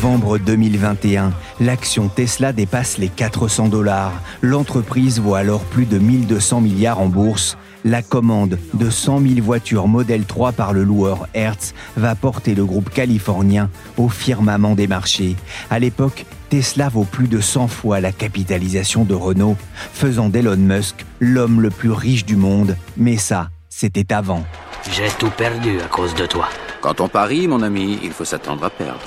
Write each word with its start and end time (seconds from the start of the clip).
Novembre 0.00 0.38
2021, 0.38 1.32
l'action 1.58 2.06
Tesla 2.06 2.52
dépasse 2.52 2.98
les 2.98 3.08
400 3.08 3.66
dollars. 3.66 4.12
L'entreprise 4.42 5.18
vaut 5.18 5.34
alors 5.34 5.64
plus 5.64 5.86
de 5.86 5.98
1200 5.98 6.60
milliards 6.60 7.00
en 7.00 7.08
bourse. 7.08 7.58
La 7.84 8.00
commande 8.02 8.60
de 8.74 8.90
100 8.90 9.20
000 9.22 9.34
voitures 9.42 9.88
Model 9.88 10.24
3 10.24 10.52
par 10.52 10.72
le 10.72 10.84
loueur 10.84 11.26
Hertz 11.34 11.74
va 11.96 12.14
porter 12.14 12.54
le 12.54 12.64
groupe 12.64 12.90
californien 12.90 13.70
au 13.96 14.08
firmament 14.08 14.76
des 14.76 14.86
marchés. 14.86 15.34
À 15.68 15.80
l'époque, 15.80 16.26
Tesla 16.48 16.88
vaut 16.88 17.02
plus 17.02 17.26
de 17.26 17.40
100 17.40 17.66
fois 17.66 18.00
la 18.00 18.12
capitalisation 18.12 19.02
de 19.02 19.14
Renault, 19.14 19.56
faisant 19.92 20.28
d'Elon 20.28 20.58
Musk 20.58 21.04
l'homme 21.18 21.60
le 21.60 21.70
plus 21.70 21.90
riche 21.90 22.24
du 22.24 22.36
monde. 22.36 22.76
Mais 22.96 23.16
ça, 23.16 23.50
c'était 23.68 24.12
avant. 24.12 24.44
J'ai 24.92 25.08
tout 25.18 25.32
perdu 25.36 25.80
à 25.80 25.88
cause 25.88 26.14
de 26.14 26.26
toi. 26.26 26.48
Quand 26.82 27.00
on 27.00 27.08
parie, 27.08 27.48
mon 27.48 27.62
ami, 27.62 27.98
il 28.04 28.12
faut 28.12 28.24
s'attendre 28.24 28.62
à 28.62 28.70
perdre. 28.70 29.00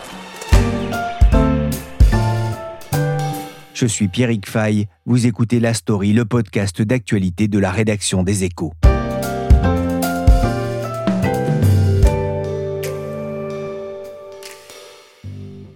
Je 3.82 3.88
suis 3.88 4.10
Pierrick 4.10 4.48
Fay, 4.48 4.86
vous 5.08 5.26
écoutez 5.26 5.60
La 5.60 5.74
Story, 5.74 6.14
le 6.14 6.24
podcast 6.24 6.84
d'actualité 6.84 7.48
de 7.48 7.58
la 7.58 7.72
rédaction 7.72 8.22
des 8.22 8.44
Échos. 8.44 8.74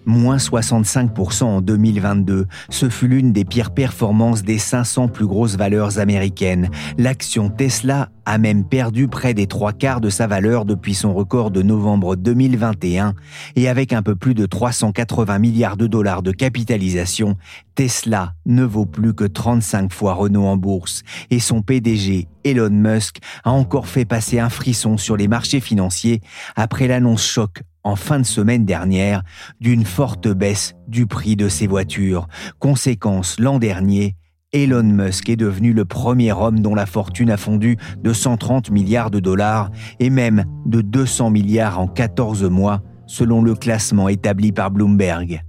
Moins 0.06 0.38
65% 0.38 1.44
en 1.44 1.62
2022. 1.62 2.48
Ce 2.70 2.90
fut 2.90 3.08
l'une 3.08 3.32
des 3.32 3.46
pires 3.46 3.72
performances 3.72 4.44
des 4.44 4.58
500 4.58 5.08
plus 5.08 5.28
grosses 5.28 5.58
valeurs 5.58 6.00
américaines. 6.00 6.70
L'action 6.98 7.50
Tesla 7.50 8.10
a 8.26 8.38
même 8.38 8.64
perdu 8.64 9.08
près 9.08 9.34
des 9.34 9.48
trois 9.48 9.72
quarts 9.72 10.02
de 10.02 10.10
sa 10.10 10.28
valeur 10.28 10.66
depuis 10.66 10.96
son 10.96 11.14
record 11.14 11.52
de 11.52 11.62
novembre 11.62 12.16
2021 12.16 13.14
et 13.56 13.70
avec 13.70 13.94
un 13.94 14.02
peu 14.02 14.16
plus 14.16 14.34
de 14.34 14.46
380 14.46 15.40
milliards 15.40 15.78
de 15.78 15.88
dollars 15.88 16.24
de 16.24 16.32
capitalisation, 16.32 17.38
Tesla 17.76 18.34
ne 18.46 18.64
vaut 18.64 18.86
plus 18.86 19.14
que 19.14 19.26
35 19.26 19.94
fois 19.94 20.14
Renault 20.14 20.46
en 20.46 20.58
bourse 20.58 21.04
et 21.30 21.40
son 21.40 21.62
PDG 21.62 22.28
Elon 22.44 22.70
Musk 22.70 23.18
a 23.44 23.52
encore 23.52 23.88
fait 23.88 24.06
passer 24.06 24.40
un 24.40 24.50
frisson 24.50 24.98
sur 24.98 25.18
les 25.18 25.28
marchés 25.28 25.60
financiers 25.60 26.22
après 26.56 26.88
l'annonce 26.88 27.26
choc 27.26 27.62
en 27.86 27.96
fin 27.96 28.20
de 28.20 28.26
semaine 28.26 28.66
dernière 28.66 29.24
d'une 29.62 29.86
forte 29.86 30.28
baisse 30.28 30.74
du 30.88 31.06
prix 31.06 31.38
de 31.38 31.48
ses 31.48 31.68
voitures. 31.68 32.28
Conséquence, 32.60 33.40
l'an 33.40 33.60
dernier, 33.60 34.16
Elon 34.52 34.84
Musk 34.84 35.30
est 35.30 35.36
devenu 35.36 35.72
le 35.72 35.86
premier 35.86 36.34
homme 36.34 36.60
dont 36.60 36.76
la 36.76 36.86
fortune 36.86 37.30
a 37.30 37.38
fondu 37.38 37.78
de 38.02 38.12
130 38.12 38.72
milliards 38.72 39.12
de 39.12 39.20
dollars 39.20 39.70
et 40.00 40.10
même 40.10 40.46
de 40.66 40.82
200 40.82 41.30
milliards 41.30 41.80
en 41.80 41.88
14 41.88 42.44
mois, 42.46 42.82
selon 43.06 43.42
le 43.42 43.54
classement 43.54 44.10
établi 44.10 44.52
par 44.52 44.72
Bloomberg. 44.72 45.44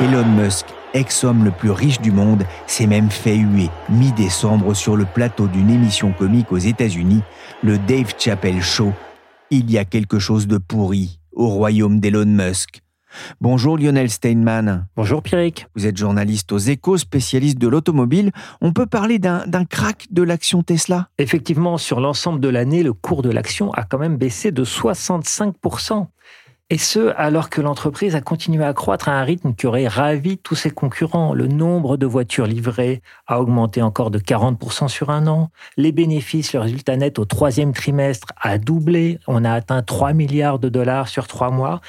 Elon 0.00 0.26
Musk 0.36 0.66
ex-homme 0.94 1.44
le 1.44 1.50
plus 1.50 1.70
riche 1.70 2.00
du 2.00 2.12
monde, 2.12 2.44
s'est 2.66 2.86
même 2.86 3.10
fait 3.10 3.36
huer 3.36 3.70
mi-décembre 3.88 4.74
sur 4.74 4.96
le 4.96 5.04
plateau 5.04 5.46
d'une 5.46 5.70
émission 5.70 6.12
comique 6.12 6.52
aux 6.52 6.58
États-Unis, 6.58 7.22
le 7.62 7.78
Dave 7.78 8.14
Chappelle 8.18 8.62
Show. 8.62 8.92
Il 9.50 9.70
y 9.70 9.78
a 9.78 9.84
quelque 9.84 10.18
chose 10.18 10.46
de 10.46 10.58
pourri 10.58 11.18
au 11.32 11.48
royaume 11.48 12.00
d'Elon 12.00 12.26
Musk. 12.26 12.82
Bonjour 13.40 13.76
Lionel 13.76 14.10
Steinman. 14.10 14.86
Bonjour 14.96 15.22
Pierrick. 15.22 15.66
Vous 15.74 15.86
êtes 15.86 15.96
journaliste 15.96 16.52
aux 16.52 16.58
échos, 16.58 16.96
spécialiste 16.96 17.58
de 17.58 17.68
l'automobile. 17.68 18.32
On 18.60 18.72
peut 18.72 18.86
parler 18.86 19.18
d'un 19.18 19.64
crack 19.64 20.06
de 20.10 20.22
l'action 20.22 20.62
Tesla? 20.62 21.08
Effectivement, 21.18 21.78
sur 21.78 22.00
l'ensemble 22.00 22.40
de 22.40 22.48
l'année, 22.48 22.82
le 22.82 22.92
cours 22.92 23.22
de 23.22 23.30
l'action 23.30 23.72
a 23.72 23.82
quand 23.84 23.98
même 23.98 24.16
baissé 24.16 24.52
de 24.52 24.64
65%. 24.64 26.06
Et 26.72 26.78
ce, 26.78 27.12
alors 27.18 27.50
que 27.50 27.60
l'entreprise 27.60 28.14
a 28.14 28.22
continué 28.22 28.64
à 28.64 28.72
croître 28.72 29.10
à 29.10 29.12
un 29.12 29.24
rythme 29.24 29.52
qui 29.52 29.66
aurait 29.66 29.88
ravi 29.88 30.38
tous 30.38 30.54
ses 30.54 30.70
concurrents. 30.70 31.34
Le 31.34 31.46
nombre 31.46 31.98
de 31.98 32.06
voitures 32.06 32.46
livrées 32.46 33.02
a 33.26 33.42
augmenté 33.42 33.82
encore 33.82 34.10
de 34.10 34.18
40% 34.18 34.88
sur 34.88 35.10
un 35.10 35.26
an. 35.26 35.50
Les 35.76 35.92
bénéfices, 35.92 36.54
le 36.54 36.60
résultat 36.60 36.96
net 36.96 37.18
au 37.18 37.26
troisième 37.26 37.74
trimestre 37.74 38.28
a 38.40 38.56
doublé. 38.56 39.18
On 39.26 39.44
a 39.44 39.52
atteint 39.52 39.82
3 39.82 40.14
milliards 40.14 40.58
de 40.58 40.70
dollars 40.70 41.08
sur 41.08 41.26
trois 41.26 41.50
mois. 41.50 41.82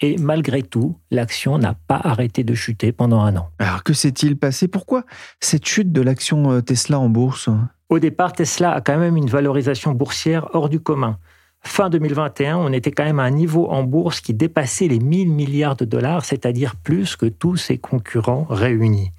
Et 0.00 0.16
malgré 0.18 0.62
tout, 0.62 0.96
l'action 1.10 1.58
n'a 1.58 1.74
pas 1.88 2.00
arrêté 2.00 2.44
de 2.44 2.54
chuter 2.54 2.92
pendant 2.92 3.22
un 3.22 3.36
an. 3.36 3.48
Alors 3.58 3.82
que 3.82 3.92
s'est-il 3.92 4.38
passé? 4.38 4.68
Pourquoi 4.68 5.02
cette 5.40 5.66
chute 5.66 5.90
de 5.90 6.00
l'action 6.00 6.52
euh, 6.52 6.60
Tesla 6.60 7.00
en 7.00 7.08
bourse? 7.08 7.48
Au 7.88 7.98
départ, 7.98 8.34
Tesla 8.34 8.72
a 8.72 8.80
quand 8.82 8.98
même 8.98 9.16
une 9.16 9.30
valorisation 9.30 9.90
boursière 9.92 10.46
hors 10.52 10.68
du 10.68 10.78
commun. 10.78 11.18
Fin 11.62 11.90
2021, 11.90 12.56
on 12.56 12.72
était 12.72 12.92
quand 12.92 13.04
même 13.04 13.18
à 13.18 13.24
un 13.24 13.30
niveau 13.30 13.68
en 13.68 13.82
bourse 13.82 14.20
qui 14.20 14.32
dépassait 14.32 14.88
les 14.88 15.00
1000 15.00 15.30
milliards 15.30 15.76
de 15.76 15.84
dollars, 15.84 16.24
c'est-à-dire 16.24 16.76
plus 16.76 17.16
que 17.16 17.26
tous 17.26 17.56
ses 17.56 17.78
concurrents 17.78 18.46
réunis. 18.48 19.12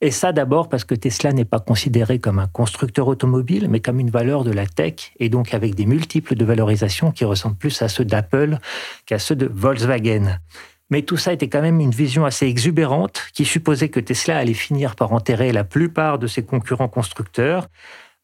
Et 0.00 0.10
ça 0.10 0.32
d'abord 0.32 0.68
parce 0.68 0.84
que 0.84 0.94
Tesla 0.94 1.32
n'est 1.32 1.44
pas 1.44 1.60
considéré 1.60 2.18
comme 2.18 2.38
un 2.38 2.46
constructeur 2.46 3.06
automobile, 3.08 3.68
mais 3.68 3.80
comme 3.80 4.00
une 4.00 4.10
valeur 4.10 4.44
de 4.44 4.50
la 4.50 4.66
tech, 4.66 5.12
et 5.18 5.28
donc 5.28 5.52
avec 5.52 5.74
des 5.74 5.84
multiples 5.84 6.36
de 6.36 6.44
valorisation 6.44 7.10
qui 7.10 7.24
ressemblent 7.24 7.58
plus 7.58 7.82
à 7.82 7.88
ceux 7.88 8.06
d'Apple 8.06 8.58
qu'à 9.04 9.18
ceux 9.18 9.36
de 9.36 9.50
Volkswagen. 9.52 10.38
Mais 10.88 11.02
tout 11.02 11.16
ça 11.16 11.32
était 11.32 11.48
quand 11.48 11.60
même 11.60 11.80
une 11.80 11.90
vision 11.90 12.24
assez 12.24 12.46
exubérante 12.46 13.22
qui 13.34 13.44
supposait 13.44 13.90
que 13.90 14.00
Tesla 14.00 14.38
allait 14.38 14.54
finir 14.54 14.96
par 14.96 15.12
enterrer 15.12 15.52
la 15.52 15.64
plupart 15.64 16.18
de 16.18 16.26
ses 16.26 16.44
concurrents 16.44 16.88
constructeurs 16.88 17.68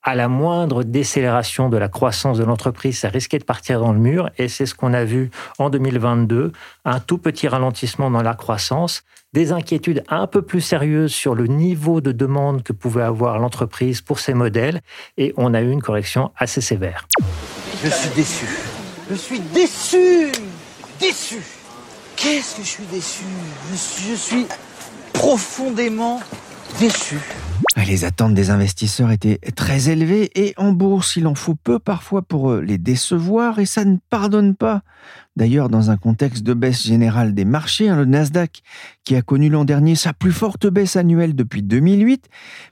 à 0.07 0.15
la 0.15 0.29
moindre 0.29 0.85
décélération 0.85 1.69
de 1.69 1.77
la 1.77 1.89
croissance 1.89 2.39
de 2.39 2.45
l'entreprise, 2.45 3.01
ça 3.01 3.09
risquait 3.09 3.41
de 3.41 3.45
partir 3.45 3.81
dans 3.81 3.93
le 3.93 3.99
mur. 3.99 4.31
Et 4.39 4.47
c'est 4.47 4.65
ce 4.65 4.75
qu'on 4.75 4.95
a 4.95 5.05
vu 5.05 5.31
en 5.59 5.69
2022, 5.69 6.53
un 6.85 7.01
tout 7.01 7.19
petit 7.19 7.49
ralentissement 7.49 8.09
dans 8.09 8.23
la 8.23 8.35
croissance, 8.35 9.03
des 9.33 9.51
inquiétudes 9.51 10.05
un 10.09 10.29
peu 10.29 10.43
plus 10.43 10.61
sérieuses 10.61 11.13
sur 11.13 11.35
le 11.35 11.49
niveau 11.49 12.01
de 12.01 12.13
demande 12.13 12.63
que 12.63 12.73
pouvait 12.73 13.03
avoir 13.03 13.41
l'entreprise 13.41 14.01
pour 14.01 14.21
ses 14.21 14.33
modèles. 14.33 14.81
Et 15.19 15.35
on 15.37 15.55
a 15.55 15.61
eu 15.61 15.71
une 15.73 15.83
correction 15.83 16.31
assez 16.37 16.61
sévère. 16.61 17.09
Je 17.83 17.91
suis 17.91 18.11
déçu. 18.11 18.47
Je 19.11 19.17
suis 19.17 19.41
déçu. 19.41 20.33
Déçu. 21.01 21.43
Qu'est-ce 22.15 22.57
que 22.57 22.63
je 22.63 22.69
suis 22.69 22.87
déçu? 22.87 23.25
Je 23.73 23.77
suis, 23.77 24.11
je 24.11 24.15
suis 24.15 24.47
profondément 25.13 26.21
déçu. 26.79 27.19
Les 27.85 28.05
attentes 28.05 28.35
des 28.35 28.51
investisseurs 28.51 29.11
étaient 29.11 29.39
très 29.55 29.91
élevées 29.91 30.31
et 30.35 30.55
en 30.57 30.73
bourse, 30.73 31.17
il 31.17 31.27
en 31.27 31.35
faut 31.35 31.55
peu 31.55 31.79
parfois 31.79 32.23
pour 32.23 32.51
euh, 32.51 32.61
les 32.61 32.79
décevoir 32.79 33.59
et 33.59 33.67
ça 33.67 33.85
ne 33.85 33.99
pardonne 34.11 34.55
pas. 34.55 34.83
D'ailleurs, 35.37 35.69
dans 35.69 35.91
un 35.91 35.99
contexte 35.99 36.43
de 36.43 36.55
baisse 36.55 36.85
générale 36.85 37.35
des 37.35 37.45
marchés, 37.45 37.91
hein, 37.91 37.97
le 37.97 38.07
Nasdaq, 38.07 38.63
qui 39.05 39.15
a 39.15 39.23
connu 39.23 39.51
l'an 39.51 39.67
dernier 39.67 39.95
sa 39.95 40.15
plus 40.15 40.33
forte 40.33 40.67
baisse 40.67 40.97
annuelle 40.97 41.37
depuis 41.37 41.63
2008, 41.63 42.29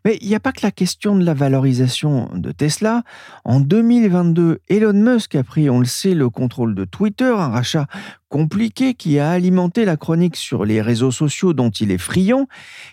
mais 0.07 0.17
il 0.23 0.29
n'y 0.29 0.35
a 0.35 0.41
pas 0.41 0.53
que 0.53 0.63
la 0.63 0.71
question 0.71 1.15
de 1.15 1.25
la 1.25 1.35
valorisation 1.35 2.31
de 2.35 2.51
Tesla. 2.53 3.03
En 3.45 3.61
2022, 3.61 4.61
Elon 4.69 4.95
Musk 4.95 5.35
a 5.35 5.45
pris, 5.45 5.69
on 5.69 5.81
le 5.81 5.85
sait, 5.85 6.15
le 6.15 6.31
contrôle 6.31 6.75
de 6.75 6.87
Twitter, 6.87 7.35
un 7.37 7.51
rachat 7.51 7.87
compliqué 8.31 8.95
qui 8.95 9.19
a 9.19 9.31
alimenté 9.31 9.85
la 9.85 9.97
chronique 9.97 10.37
sur 10.37 10.65
les 10.65 10.81
réseaux 10.81 11.13
sociaux 11.13 11.53
dont 11.53 11.71
il 11.71 11.93
est 11.93 11.99
friand. 11.99 12.49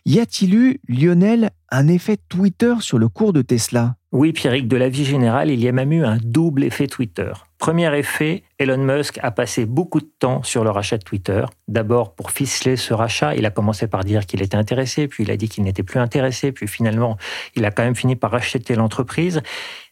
Y 0.05 0.19
a-t-il 0.19 0.53
eu, 0.53 0.79
Lionel, 0.87 1.51
un 1.71 1.87
effet 1.87 2.17
Twitter 2.17 2.75
sur 2.81 2.99
le 2.99 3.07
cours 3.07 3.31
de 3.31 3.41
Tesla 3.41 3.95
Oui, 4.11 4.33
Pierrick, 4.33 4.67
de 4.67 4.75
la 4.75 4.89
vie 4.89 5.05
générale, 5.05 5.49
il 5.49 5.61
y 5.61 5.69
a 5.69 5.71
même 5.71 5.93
eu 5.93 6.03
un 6.03 6.17
double 6.17 6.65
effet 6.65 6.87
Twitter. 6.87 7.31
Premier 7.57 7.97
effet, 7.97 8.43
Elon 8.59 8.77
Musk 8.77 9.19
a 9.23 9.31
passé 9.31 9.65
beaucoup 9.65 10.01
de 10.01 10.09
temps 10.19 10.43
sur 10.43 10.65
le 10.65 10.69
rachat 10.69 10.97
de 10.97 11.03
Twitter. 11.03 11.45
D'abord 11.69 12.13
pour 12.13 12.31
ficeler 12.31 12.75
ce 12.75 12.93
rachat, 12.93 13.35
il 13.35 13.45
a 13.45 13.51
commencé 13.51 13.87
par 13.87 14.03
dire 14.03 14.25
qu'il 14.25 14.41
était 14.41 14.57
intéressé, 14.57 15.07
puis 15.07 15.23
il 15.23 15.31
a 15.31 15.37
dit 15.37 15.47
qu'il 15.47 15.63
n'était 15.63 15.83
plus 15.83 15.99
intéressé, 15.99 16.51
puis 16.51 16.67
finalement 16.67 17.17
il 17.55 17.63
a 17.63 17.71
quand 17.71 17.83
même 17.83 17.95
fini 17.95 18.17
par 18.17 18.31
racheter 18.31 18.75
l'entreprise. 18.75 19.41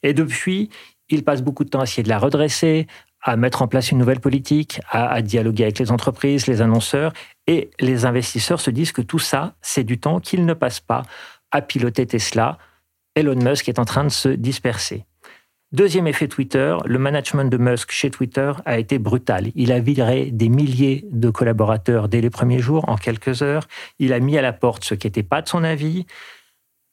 Et 0.04 0.14
depuis, 0.14 0.70
il 1.08 1.24
passe 1.24 1.42
beaucoup 1.42 1.64
de 1.64 1.70
temps 1.70 1.80
à 1.80 1.84
essayer 1.84 2.04
de 2.04 2.10
la 2.10 2.20
redresser, 2.20 2.88
à 3.22 3.38
mettre 3.38 3.62
en 3.62 3.68
place 3.68 3.92
une 3.92 3.98
nouvelle 4.00 4.20
politique, 4.20 4.82
à, 4.90 5.10
à, 5.12 5.22
dialoguer 5.22 5.64
avec 5.64 5.80
les 5.80 5.92
entreprises, 5.92 6.48
les 6.48 6.62
annonceurs, 6.62 7.14
et 7.48 7.70
les 7.80 8.06
investisseurs 8.06 8.62
se 8.62 8.70
disent 8.70 8.92
que 8.92 9.02
tout 9.02 9.20
ça, 9.20 9.56
c'est 9.62 9.84
du 9.84 10.00
temps 10.00 10.20
qu'il 10.20 10.46
ne 10.46 10.54
passe 10.54 10.80
pas 10.80 11.04
à 11.52 11.62
piloter 11.62 12.06
Tesla. 12.06 12.58
Elon 13.16 13.36
Musk 13.36 13.70
est 13.70 13.80
en 13.80 13.86
train 13.86 14.04
de 14.04 14.10
se 14.10 14.30
disperser. 14.30 15.06
Deuxième 15.72 16.08
effet 16.08 16.28
Twitter, 16.28 16.76
le 16.86 16.98
management 16.98 17.46
de 17.46 17.58
Musk 17.58 17.92
chez 17.92 18.10
Twitter 18.10 18.54
a 18.66 18.80
été 18.80 18.98
brutal. 18.98 19.52
Il 19.54 19.72
a 19.72 19.80
viré 19.80 20.32
des 20.32 20.50
milliers 20.50 21.06
de 21.12 21.30
collaborateurs 21.30 22.10
dès 22.10 22.22
les 22.22 22.32
premiers 22.32 22.58
jours, 22.58 22.90
en 22.90 22.96
quelques 22.96 23.44
heures. 23.44 23.68
Il 24.00 24.12
a 24.14 24.20
mis 24.20 24.36
à 24.36 24.42
la 24.42 24.52
porte 24.52 24.84
ce 24.84 24.96
qui 24.96 25.06
n'était 25.06 25.22
pas 25.22 25.44
de 25.44 25.48
son 25.48 25.64
avis. 25.64 26.08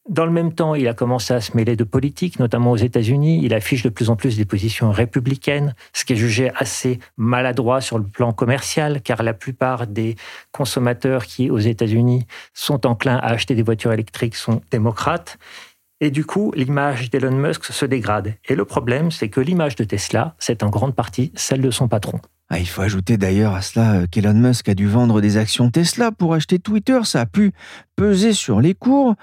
Dans 0.08 0.24
le 0.24 0.30
même 0.30 0.52
temps, 0.52 0.76
il 0.76 0.86
a 0.86 0.94
commencé 0.94 1.34
à 1.34 1.40
se 1.40 1.56
mêler 1.56 1.74
de 1.74 1.82
politique, 1.82 2.38
notamment 2.38 2.70
aux 2.70 2.76
États-Unis. 2.76 3.40
Il 3.42 3.52
affiche 3.52 3.82
de 3.82 3.88
plus 3.88 4.08
en 4.08 4.14
plus 4.14 4.36
des 4.36 4.44
positions 4.44 4.92
républicaines, 4.92 5.74
ce 5.92 6.04
qui 6.04 6.12
est 6.12 6.16
jugé 6.16 6.52
assez 6.54 7.00
maladroit 7.16 7.80
sur 7.80 7.98
le 7.98 8.04
plan 8.04 8.32
commercial, 8.32 9.02
car 9.02 9.24
la 9.24 9.34
plupart 9.34 9.88
des 9.88 10.14
consommateurs 10.52 11.26
qui, 11.26 11.50
aux 11.50 11.58
États-Unis, 11.58 12.24
sont 12.54 12.86
enclins 12.86 13.16
à 13.16 13.32
acheter 13.32 13.56
des 13.56 13.64
voitures 13.64 13.92
électriques 13.92 14.36
sont 14.36 14.62
démocrates. 14.70 15.38
Et 16.00 16.10
du 16.10 16.24
coup, 16.24 16.52
l'image 16.54 17.10
d'Elon 17.10 17.36
Musk 17.36 17.64
se 17.64 17.84
dégrade. 17.84 18.34
Et 18.48 18.54
le 18.54 18.64
problème, 18.64 19.10
c'est 19.10 19.28
que 19.28 19.40
l'image 19.40 19.74
de 19.74 19.82
Tesla, 19.84 20.36
c'est 20.38 20.62
en 20.62 20.68
grande 20.68 20.94
partie 20.94 21.32
celle 21.34 21.62
de 21.62 21.70
son 21.70 21.88
patron. 21.88 22.20
Ah, 22.48 22.60
il 22.60 22.68
faut 22.68 22.82
ajouter 22.82 23.16
d'ailleurs 23.16 23.54
à 23.54 23.62
cela 23.62 23.94
euh, 23.94 24.06
qu'Elon 24.08 24.34
Musk 24.34 24.68
a 24.68 24.74
dû 24.74 24.86
vendre 24.86 25.20
des 25.20 25.36
actions 25.36 25.68
Tesla 25.68 26.12
pour 26.12 26.32
acheter 26.32 26.60
Twitter. 26.60 27.00
Ça 27.02 27.22
a 27.22 27.26
pu 27.26 27.52
peser 27.96 28.34
sur 28.34 28.60
les 28.60 28.74
cours. 28.74 29.16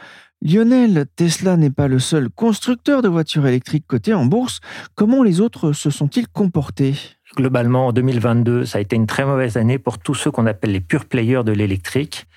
Lionel, 0.46 1.06
Tesla 1.16 1.56
n'est 1.56 1.70
pas 1.70 1.88
le 1.88 2.00
seul 2.00 2.30
constructeur 2.30 3.02
de 3.02 3.08
voitures 3.08 3.48
électriques 3.48 3.88
cotées 3.88 4.14
en 4.14 4.26
bourse. 4.26 4.60
Comment 4.94 5.24
les 5.24 5.40
autres 5.40 5.72
se 5.72 5.90
sont-ils 5.90 6.28
comportés? 6.28 6.96
Globalement, 7.38 7.88
en 7.88 7.94
2022, 7.94 8.66
ça 8.66 8.78
a 8.78 8.82
été 8.82 8.98
une 8.98 9.08
très 9.08 9.24
mauvaise 9.24 9.56
année 9.56 9.80
pour 9.80 10.00
tous 10.00 10.16
ceux 10.16 10.32
qu'on 10.32 10.46
appelle 10.46 10.74
les 10.74 10.82
pure 10.82 11.06
players 11.06 11.44
de 11.46 11.54
l'électrique. 11.54 12.28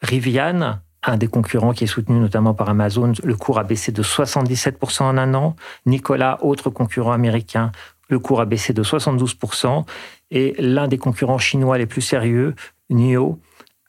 Rivian, 0.00 0.78
un 1.02 1.16
des 1.18 1.26
concurrents 1.26 1.74
qui 1.74 1.84
est 1.84 1.86
soutenu 1.86 2.18
notamment 2.18 2.54
par 2.54 2.70
Amazon, 2.70 3.12
le 3.22 3.36
cours 3.36 3.58
a 3.58 3.64
baissé 3.64 3.92
de 3.92 4.02
77% 4.02 5.02
en 5.02 5.18
un 5.18 5.34
an. 5.34 5.54
Nicolas, 5.84 6.38
autre 6.42 6.70
concurrent 6.70 7.12
américain, 7.12 7.72
le 8.08 8.18
cours 8.18 8.40
a 8.40 8.46
baissé 8.46 8.72
de 8.72 8.82
72%. 8.82 9.84
Et 10.30 10.54
l'un 10.58 10.88
des 10.88 10.96
concurrents 10.96 11.36
chinois 11.36 11.76
les 11.76 11.86
plus 11.86 12.00
sérieux, 12.00 12.54
NIO, 12.88 13.38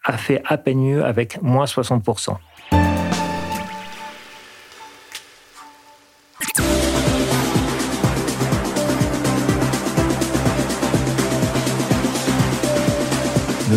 a 0.04 0.18
fait 0.18 0.42
à 0.46 0.58
peine 0.58 0.82
mieux 0.82 1.06
avec 1.06 1.42
moins 1.42 1.66
60%. 1.66 2.36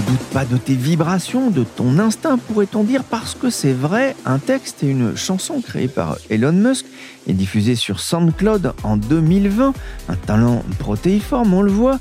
Doute 0.05 0.21
pas 0.33 0.45
de 0.45 0.57
tes 0.57 0.75
vibrations, 0.75 1.51
de 1.51 1.65
ton 1.65 1.99
instinct, 1.99 2.39
pourrait-on 2.39 2.85
dire, 2.85 3.05
parce 3.05 3.35
que 3.35 3.51
c'est 3.51 3.73
vrai, 3.73 4.15
un 4.27 4.39
texte 4.39 4.83
et 4.83 4.89
une 4.89 5.17
chanson 5.17 5.61
créée 5.61 5.89
par 5.89 6.17
Elon 6.31 6.53
Musk 6.53 6.87
est 7.27 7.33
diffusée 7.33 7.75
sur 7.75 8.01
SoundCloud 8.01 8.75
en 8.83 8.97
2020. 8.97 9.73
Un 10.09 10.17
talent 10.17 10.63
protéiforme, 10.79 11.55
on 11.55 11.63
le 11.63 11.71
voit. 11.71 11.99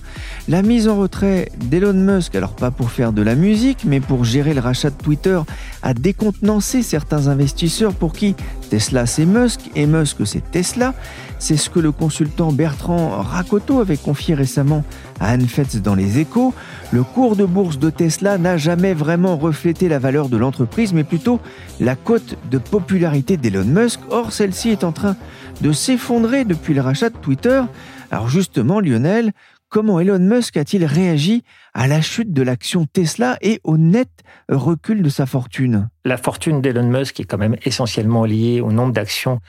La 0.47 0.61
mise 0.61 0.88
en 0.88 0.97
retrait 0.97 1.50
d'Elon 1.57 1.94
Musk, 1.94 2.35
alors 2.35 2.55
pas 2.55 2.71
pour 2.71 2.91
faire 2.91 3.13
de 3.13 3.21
la 3.21 3.35
musique, 3.35 3.85
mais 3.85 4.00
pour 4.00 4.25
gérer 4.25 4.53
le 4.53 4.61
rachat 4.61 4.89
de 4.89 5.01
Twitter, 5.01 5.39
a 5.81 5.94
décontenancé 5.94 6.81
certains 6.81 7.27
investisseurs 7.27 7.94
pour 7.94 8.13
qui 8.13 8.35
Tesla 8.74 9.06
c'est 9.06 9.28
Musk 9.28 9.70
et 9.75 9.86
Musk 9.86 10.25
c'est 10.25 10.50
Tesla. 10.50 10.96
C'est 11.38 11.58
ce 11.58 11.70
que 11.70 11.78
le 11.78 11.92
consultant 11.92 12.52
Bertrand 12.52 13.22
Rakoto 13.22 13.80
avait 13.80 13.98
confié 13.98 14.34
récemment 14.34 14.84
à 15.20 15.30
Anne 15.30 15.48
Fetz 15.48 15.75
dans 15.75 15.94
les 15.94 16.18
échos. 16.18 16.56
Le 16.92 17.04
cours 17.04 17.36
de 17.36 17.46
bourse 17.46 17.78
de 17.78 17.92
Tesla 17.92 18.40
n'a 18.40 18.58
jamais 18.58 18.96
vraiment 18.96 19.38
reflété 19.38 19.90
la 19.90 20.00
valeur 20.00 20.28
de 20.28 20.38
l'entreprise, 20.38 20.92
mais 20.92 21.04
plutôt 21.04 21.40
la 21.80 21.96
cote 21.96 22.36
de 22.50 22.58
popularité 22.58 23.38
d'Elon 23.38 23.66
Musk. 23.66 24.00
Or, 24.10 24.34
celle-ci 24.34 24.70
est 24.72 24.84
en 24.84 24.92
train 24.92 25.18
de 25.62 25.72
s'effondrer 25.72 26.44
depuis 26.44 26.74
le 26.74 26.81
rachat 26.81 27.12
de 27.12 27.18
Twitter. 27.18 27.62
Alors 28.10 28.28
justement, 28.28 28.80
Lionel, 28.80 29.34
comment 29.74 30.00
Elon 30.00 30.20
Musk 30.20 30.56
a-t-il 30.56 30.86
réagi 30.86 31.44
à 31.74 31.88
la 31.88 32.00
chute 32.00 32.31
de 32.31 32.44
l'action 32.44 32.86
Tesla 32.86 33.40
et 33.42 33.60
au 33.64 33.78
net 33.78 34.08
recul 34.48 35.02
de 35.02 35.10
sa 35.10 35.25
fortune? 35.25 35.90
La 36.06 36.18
fortune 36.18 36.62
d'Elon 36.62 36.88
Musk 36.88 37.20
est 37.20 37.24
quand 37.24 37.40
même 37.40 37.58
essentiellement 37.64 38.24
liée 38.24 38.62
au 38.62 38.72
nombre 38.72 38.94
d'actions 38.94 39.40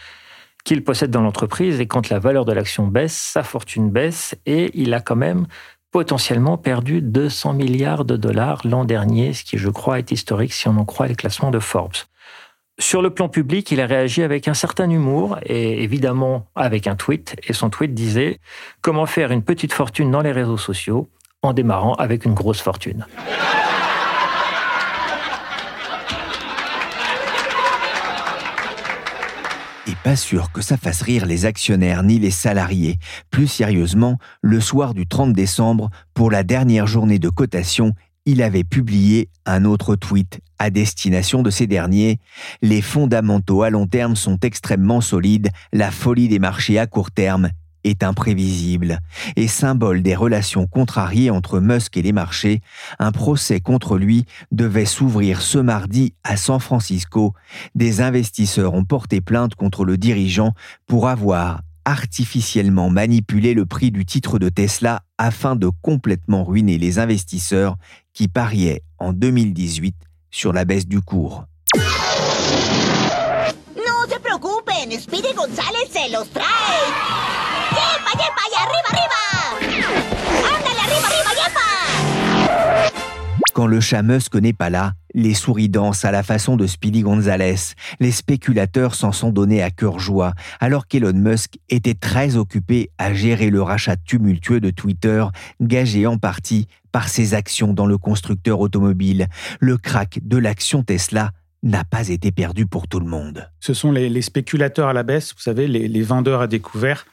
qu'il 0.65 0.83
possède 0.83 1.11
dans 1.11 1.21
l'entreprise. 1.21 1.79
Et 1.79 1.87
quand 1.87 2.09
la 2.09 2.21
valeur 2.21 2.47
de 2.47 2.55
l'action 2.55 2.87
baisse, 2.87 3.15
sa 3.15 3.43
fortune 3.43 3.91
baisse 3.91 4.35
et 4.47 4.71
il 4.73 4.95
a 4.95 5.03
quand 5.03 5.15
même 5.15 5.47
potentiellement 5.91 6.57
perdu 6.57 7.03
200 7.03 7.53
milliards 7.53 8.07
de 8.07 8.17
dollars 8.17 8.63
l'an 8.65 8.87
dernier, 8.87 9.35
ce 9.35 9.45
qui, 9.45 9.59
je 9.59 9.69
crois, 9.69 9.99
est 9.99 10.11
historique 10.11 10.55
si 10.55 10.69
on 10.69 10.79
en 10.79 10.87
croit 10.87 11.07
les 11.07 11.17
classements 11.17 11.51
de 11.51 11.59
Forbes. 11.59 11.93
Sur 12.81 13.03
le 13.03 13.11
plan 13.11 13.29
public, 13.29 13.71
il 13.71 13.81
a 13.81 13.87
réagi 13.87 14.25
avec 14.25 14.49
un 14.49 14.55
certain 14.55 14.91
humour 14.91 15.39
et 15.47 15.85
évidemment 15.85 16.49
avec 16.57 16.89
un 16.89 16.97
tweet. 16.97 17.37
Et 17.47 17.53
son 17.53 17.71
tweet 17.71 17.95
disait 17.95 18.41
Comment 18.81 19.07
faire 19.07 19.31
une 19.31 19.45
petite 19.45 19.73
fortune 19.73 20.11
dans 20.11 20.23
les 20.23 20.33
réseaux 20.33 20.57
sociaux 20.57 21.09
en 21.43 21.53
démarrant 21.53 21.95
avec 21.95 22.25
une 22.25 22.35
grosse 22.35 22.61
fortune? 22.61 23.07
Et 29.87 29.95
pas 30.03 30.17
sûr 30.17 30.51
que 30.51 30.61
ça 30.61 30.77
fasse 30.77 31.03
rire 31.03 31.27
les 31.27 31.47
actionnaires 31.47 32.03
ni 32.03 32.19
les 32.19 32.33
salariés. 32.33 32.99
Plus 33.31 33.47
sérieusement, 33.47 34.19
le 34.43 34.59
soir 34.59 34.95
du 34.95 35.07
30 35.07 35.33
décembre, 35.33 35.91
pour 36.13 36.29
la 36.29 36.43
dernière 36.43 36.89
journée 36.89 37.21
de 37.21 37.29
cotation, 37.29 37.93
il 38.27 38.43
avait 38.43 38.65
publié 38.65 39.29
un 39.47 39.65
autre 39.65 39.95
tweet 39.95 40.41
à 40.65 40.71
destination 40.71 41.43
de 41.43 41.51
ces 41.51 41.67
derniers. 41.67 42.19
Les 42.63 42.81
fondamentaux 42.81 43.63
à 43.63 43.69
long 43.69 43.87
terme 43.87 44.17
sont 44.17 44.39
extrêmement 44.41 45.03
solides, 45.03 45.51
la 45.75 45.91
folie 45.91 46.27
des 46.27 46.39
marchés 46.39 46.79
à 46.79 46.87
court 46.87 47.11
terme 47.11 47.51
est 47.85 48.03
imprévisible 48.03 49.01
et 49.37 49.47
symbole 49.47 50.01
des 50.01 50.15
relations 50.15 50.67
contrariées 50.67 51.29
entre 51.29 51.61
Musk 51.61 51.99
et 51.99 52.03
les 52.03 52.13
marchés, 52.13 52.63
un 52.99 53.13
procès 53.13 53.61
contre 53.61 53.99
lui 53.99 54.25
devait 54.53 54.87
s'ouvrir 54.87 55.43
ce 55.43 55.59
mardi 55.59 56.15
à 56.25 56.39
San 56.39 56.61
Francisco. 56.61 57.35
Des 57.75 58.01
investisseurs 58.01 58.73
ont 58.73 58.85
porté 58.85 59.21
plainte 59.21 59.55
contre 59.55 59.85
le 59.85 59.99
dirigeant 59.99 60.55
pour 60.87 61.09
avoir 61.09 61.61
artificiellement 61.85 62.89
manipulé 62.89 63.53
le 63.53 63.67
prix 63.67 63.91
du 63.91 64.07
titre 64.07 64.39
de 64.39 64.49
Tesla 64.49 65.03
afin 65.19 65.57
de 65.57 65.71
complètement 65.83 66.43
ruiner 66.43 66.79
les 66.79 66.99
investisseurs 66.99 67.77
qui 68.15 68.29
pariaient 68.29 68.83
en 68.99 69.13
2018 69.13 69.95
sur 70.35 70.53
la 70.53 70.65
baisse 70.65 70.89
du 70.89 71.01
cours. 71.01 71.45
No 73.77 74.09
se 74.09 74.19
preocupen, 74.19 75.01
Speedy 75.01 75.33
González 75.33 75.89
se 75.93 76.11
los 76.11 76.29
trae. 76.31 76.45
Quand 83.55 83.69
le 83.69 83.79
chat 83.79 84.03
Musk 84.03 84.35
n'est 84.35 84.53
pas 84.53 84.69
là, 84.69 84.95
les 85.15 85.33
souris 85.33 85.69
dansent 85.69 86.05
à 86.05 86.11
la 86.11 86.25
façon 86.25 86.57
de 86.57 86.67
Speedy 86.67 87.03
Gonzalez. 87.03 87.55
Les 88.01 88.11
spéculateurs 88.11 88.97
s'en 88.97 89.13
sont 89.13 89.31
donnés 89.31 89.63
à 89.63 89.71
cœur 89.71 90.01
joie, 90.01 90.33
alors 90.59 90.89
qu'Elon 90.89 91.13
Musk 91.13 91.59
était 91.69 91.95
très 91.95 92.35
occupé 92.35 92.91
à 92.99 93.15
gérer 93.15 93.51
le 93.51 93.63
rachat 93.63 93.95
tumultueux 93.95 94.59
de 94.59 94.71
Twitter, 94.71 95.25
gagé 95.61 96.05
en 96.05 96.19
partie 96.19 96.67
par 96.91 97.09
ses 97.09 97.35
actions 97.35 97.75
dans 97.75 97.87
le 97.87 97.97
constructeur 97.97 98.59
automobile. 98.59 99.29
Le 99.61 99.79
crack 99.79 100.19
de 100.25 100.37
l'action 100.37 100.83
Tesla 100.83 101.31
n'a 101.63 101.85
pas 101.85 102.09
été 102.09 102.33
perdu 102.33 102.67
pour 102.67 102.89
tout 102.89 102.99
le 102.99 103.07
monde. 103.07 103.49
Ce 103.61 103.73
sont 103.73 103.93
les, 103.93 104.21
spéculateurs 104.21 104.89
à 104.89 104.93
la 104.93 105.05
baisse, 105.05 105.33
vous 105.33 105.41
savez, 105.41 105.69
les, 105.69 105.87
les 105.87 106.03
vendeurs 106.03 106.41
à 106.41 106.49
découvert 106.49 107.07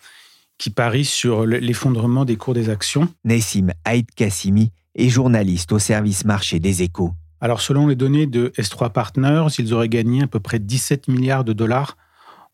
qui 0.58 0.72
parie 0.72 1.06
sur 1.06 1.46
l'effondrement 1.46 2.26
des 2.26 2.36
cours 2.36 2.56
des 2.56 2.70
actions. 2.70 3.08
Nessim 3.26 3.70
Haït 3.86 4.08
Kassimi 4.16 4.72
est 4.96 5.10
journaliste 5.10 5.72
au 5.72 5.80
service 5.80 6.26
marché 6.26 6.60
des 6.60 6.84
échos. 6.84 7.12
Alors, 7.40 7.62
selon 7.62 7.88
les 7.88 7.96
données 7.96 8.28
de 8.28 8.52
S3 8.58 8.92
Partners, 8.92 9.48
ils 9.58 9.74
auraient 9.74 9.90
gagné 9.90 10.24
à 10.24 10.28
peu 10.28 10.40
près 10.40 10.60
17 10.60 11.08
milliards 11.08 11.44
de 11.44 11.54
dollars 11.54 11.98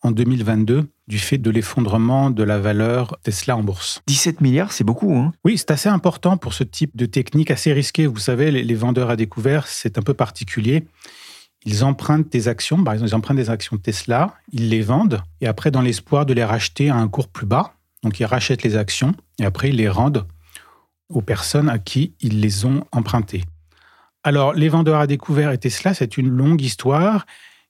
en 0.01 0.11
2022 0.11 0.87
du 1.07 1.19
fait 1.19 1.37
de 1.37 1.49
l'effondrement 1.49 2.29
de 2.29 2.43
la 2.43 2.59
valeur 2.59 3.17
Tesla 3.23 3.57
en 3.57 3.63
bourse. 3.63 4.01
17 4.07 4.41
milliards, 4.41 4.71
c'est 4.71 4.83
beaucoup. 4.83 5.13
Hein 5.13 5.33
oui, 5.43 5.57
c'est 5.57 5.71
assez 5.71 5.89
important 5.89 6.37
pour 6.37 6.53
ce 6.53 6.63
type 6.63 6.95
de 6.95 7.05
technique 7.05 7.51
assez 7.51 7.73
risquée. 7.73 8.07
Vous 8.07 8.19
savez, 8.19 8.51
les, 8.51 8.75
vendeurs 8.75 9.09
à 9.09 9.15
découvert, 9.15 9.67
c'est 9.67 9.97
un 9.97 10.01
peu 10.01 10.13
particulier. 10.13 10.85
Ils 11.65 11.83
empruntent 11.83 12.31
des 12.31 12.47
actions, 12.47 12.81
par 12.83 12.93
exemple, 12.93 13.11
ils 13.11 13.15
empruntent 13.15 13.37
des 13.37 13.49
actions 13.49 13.77
Tesla, 13.77 14.35
ils 14.53 14.69
les 14.69 14.81
vendent, 14.81 15.21
et 15.41 15.47
après, 15.47 15.71
dans 15.71 15.81
l'espoir 15.81 16.25
de 16.25 16.33
les 16.33 16.43
racheter 16.43 16.89
à 16.89 16.95
un 16.95 17.07
cours 17.07 17.27
plus 17.27 17.47
bas, 17.47 17.73
donc 18.03 18.19
ils 18.19 18.25
rachètent 18.25 18.63
les 18.63 18.77
actions 18.77 19.13
et 19.39 19.45
après 19.45 19.69
ils 19.69 19.75
les 19.75 19.89
rendent 19.89 20.25
aux 21.09 21.21
personnes 21.21 21.69
à 21.69 21.79
qui 21.79 22.13
ils 22.21 22.41
les 22.41 22.65
ont 22.65 22.83
empruntées. 22.91 23.43
Alors 24.23 24.53
les 24.53 24.69
vendeurs 24.69 24.99
à 24.99 25.07
découvert 25.07 25.51
et 25.51 25.57
Tesla, 25.57 25.93
c'est 25.93 26.17
une 26.17 26.29
longue 26.29 26.61
histoire. 26.61 27.25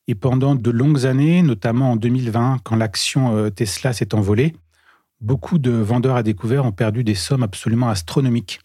Et 0.08 0.16
pendant 0.16 0.56
de 0.56 0.72
longues 0.72 1.06
années, 1.06 1.42
notamment 1.42 1.92
en 1.92 1.96
2020, 1.98 2.60
quand 2.64 2.78
l'action 2.78 3.36
euh, 3.36 3.50
Tesla 3.50 3.92
s'est 3.92 4.16
envolée, 4.16 4.56
beaucoup 5.20 5.58
de 5.60 5.72
vendeurs 5.72 6.16
à 6.16 6.24
découvert 6.24 6.66
ont 6.66 6.72
perdu 6.72 7.04
des 7.04 7.16
sommes 7.16 7.44
absolument 7.44 7.90
astronomiques. 7.90 8.60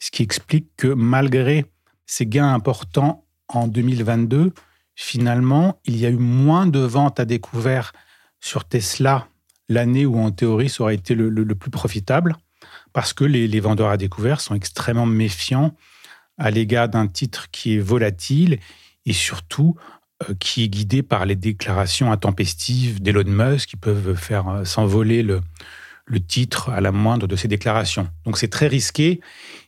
Ce 0.00 0.10
qui 0.10 0.22
explique 0.22 0.68
que 0.76 0.88
malgré 0.88 1.66
ces 2.06 2.26
gains 2.26 2.52
importants 2.52 3.24
en 3.48 3.68
2022, 3.68 4.52
finalement, 4.94 5.78
il 5.84 5.96
y 5.96 6.06
a 6.06 6.10
eu 6.10 6.16
moins 6.16 6.66
de 6.66 6.80
ventes 6.80 7.20
à 7.20 7.24
découvert 7.24 7.92
sur 8.40 8.64
Tesla 8.64 9.28
l'année 9.68 10.06
où 10.06 10.18
en 10.18 10.30
théorie 10.30 10.68
ça 10.68 10.84
aurait 10.84 10.94
été 10.94 11.14
le, 11.14 11.44
plus 11.54 11.70
profitable, 11.70 12.36
parce 12.92 13.12
que 13.12 13.24
les, 13.24 13.60
vendeurs 13.60 13.90
à 13.90 13.96
découvert 13.96 14.40
sont 14.40 14.54
extrêmement 14.54 15.06
méfiants 15.06 15.74
à 16.36 16.50
l'égard 16.50 16.88
d'un 16.88 17.06
titre 17.06 17.50
qui 17.50 17.76
est 17.76 17.80
volatile 17.80 18.58
et 19.06 19.12
surtout 19.12 19.76
euh, 20.28 20.34
qui 20.38 20.64
est 20.64 20.68
guidé 20.68 21.02
par 21.02 21.26
les 21.26 21.36
déclarations 21.36 22.12
intempestives 22.12 23.02
d'Elon 23.02 23.24
Musk 23.26 23.70
qui 23.70 23.76
peuvent 23.76 24.14
faire 24.14 24.48
euh, 24.48 24.64
s'envoler 24.64 25.22
le, 25.22 25.40
le 26.06 26.20
titre 26.20 26.70
à 26.70 26.80
la 26.80 26.92
moindre 26.92 27.26
de 27.26 27.36
ces 27.36 27.48
déclarations. 27.48 28.08
Donc 28.24 28.38
c'est 28.38 28.48
très 28.48 28.66
risqué. 28.66 29.20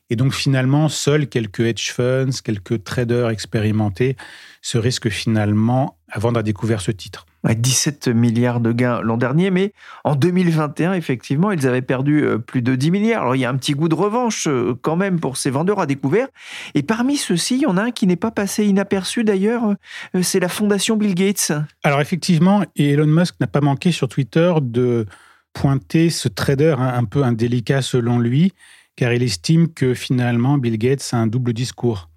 Et 0.09 0.17
donc 0.17 0.35
finalement, 0.35 0.89
seuls 0.89 1.29
quelques 1.29 1.61
hedge 1.61 1.93
funds, 1.93 2.41
quelques 2.43 2.83
traders 2.83 3.31
expérimentés 3.31 4.17
se 4.61 4.77
risquent 4.77 5.11
finalement 5.11 5.99
à 6.09 6.19
vendre 6.19 6.41
à 6.41 6.43
découvert 6.43 6.81
ce 6.81 6.91
titre. 6.91 7.27
17 7.49 8.09
milliards 8.09 8.61
de 8.61 8.73
gains 8.73 9.01
l'an 9.01 9.17
dernier, 9.17 9.51
mais 9.51 9.73
en 10.05 10.15
2021, 10.15 10.93
effectivement, 10.93 11.51
ils 11.51 11.67
avaient 11.67 11.83
perdu 11.83 12.25
euh, 12.25 12.39
plus 12.39 12.63
de 12.63 12.75
10 12.75 12.91
milliards. 12.91 13.23
Alors 13.23 13.37
il 13.37 13.41
y 13.41 13.45
a 13.45 13.51
un 13.51 13.57
petit 13.57 13.73
goût 13.73 13.89
de 13.89 13.95
revanche 13.95 14.47
euh, 14.47 14.75
quand 14.81 14.97
même 14.97 15.21
pour 15.21 15.37
ces 15.37 15.51
vendeurs 15.51 15.81
à 15.81 15.87
découvert. 15.87 16.29
Et 16.75 16.83
parmi 16.83 17.17
ceux-ci, 17.17 17.57
il 17.57 17.63
y 17.63 17.67
en 17.67 17.77
a 17.77 17.85
un 17.85 17.91
qui 17.91 18.07
n'est 18.07 18.17
pas 18.17 18.31
passé 18.31 18.67
inaperçu 18.67 19.25
d'ailleurs, 19.25 19.75
euh, 20.15 20.23
c'est 20.23 20.41
la 20.41 20.49
fondation 20.49 20.97
Bill 20.97 21.15
Gates. 21.15 21.53
Alors 21.83 22.01
effectivement, 22.01 22.65
Elon 22.77 23.07
Musk 23.07 23.37
n'a 23.41 23.47
pas 23.47 23.61
manqué 23.61 23.93
sur 23.93 24.09
Twitter 24.09 24.53
de 24.61 25.07
pointer 25.53 26.11
ce 26.11 26.29
trader 26.29 26.77
un 26.79 27.05
peu 27.05 27.25
indélicat 27.25 27.83
selon 27.83 28.19
lui, 28.21 28.53
car 28.95 29.13
il 29.13 29.23
estime 29.23 29.73
que 29.73 29.95
finalement 29.95 30.59
Bill 30.59 30.79
Gates 30.79 31.09
a 31.13 31.17
un 31.17 31.27
double 31.27 31.53
discours. 31.53 32.09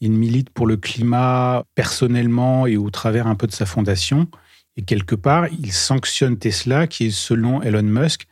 Il 0.00 0.12
milite 0.12 0.50
pour 0.50 0.66
le 0.66 0.76
climat 0.76 1.64
personnellement 1.74 2.66
et 2.66 2.76
au 2.76 2.90
travers 2.90 3.26
un 3.26 3.34
peu 3.34 3.46
de 3.46 3.52
sa 3.52 3.64
fondation. 3.64 4.28
Et 4.76 4.82
quelque 4.82 5.14
part, 5.14 5.48
il 5.48 5.72
sanctionne 5.72 6.38
Tesla, 6.38 6.86
qui 6.86 7.06
est 7.06 7.10
selon 7.10 7.62
Elon 7.62 7.82
Musk, 7.82 8.26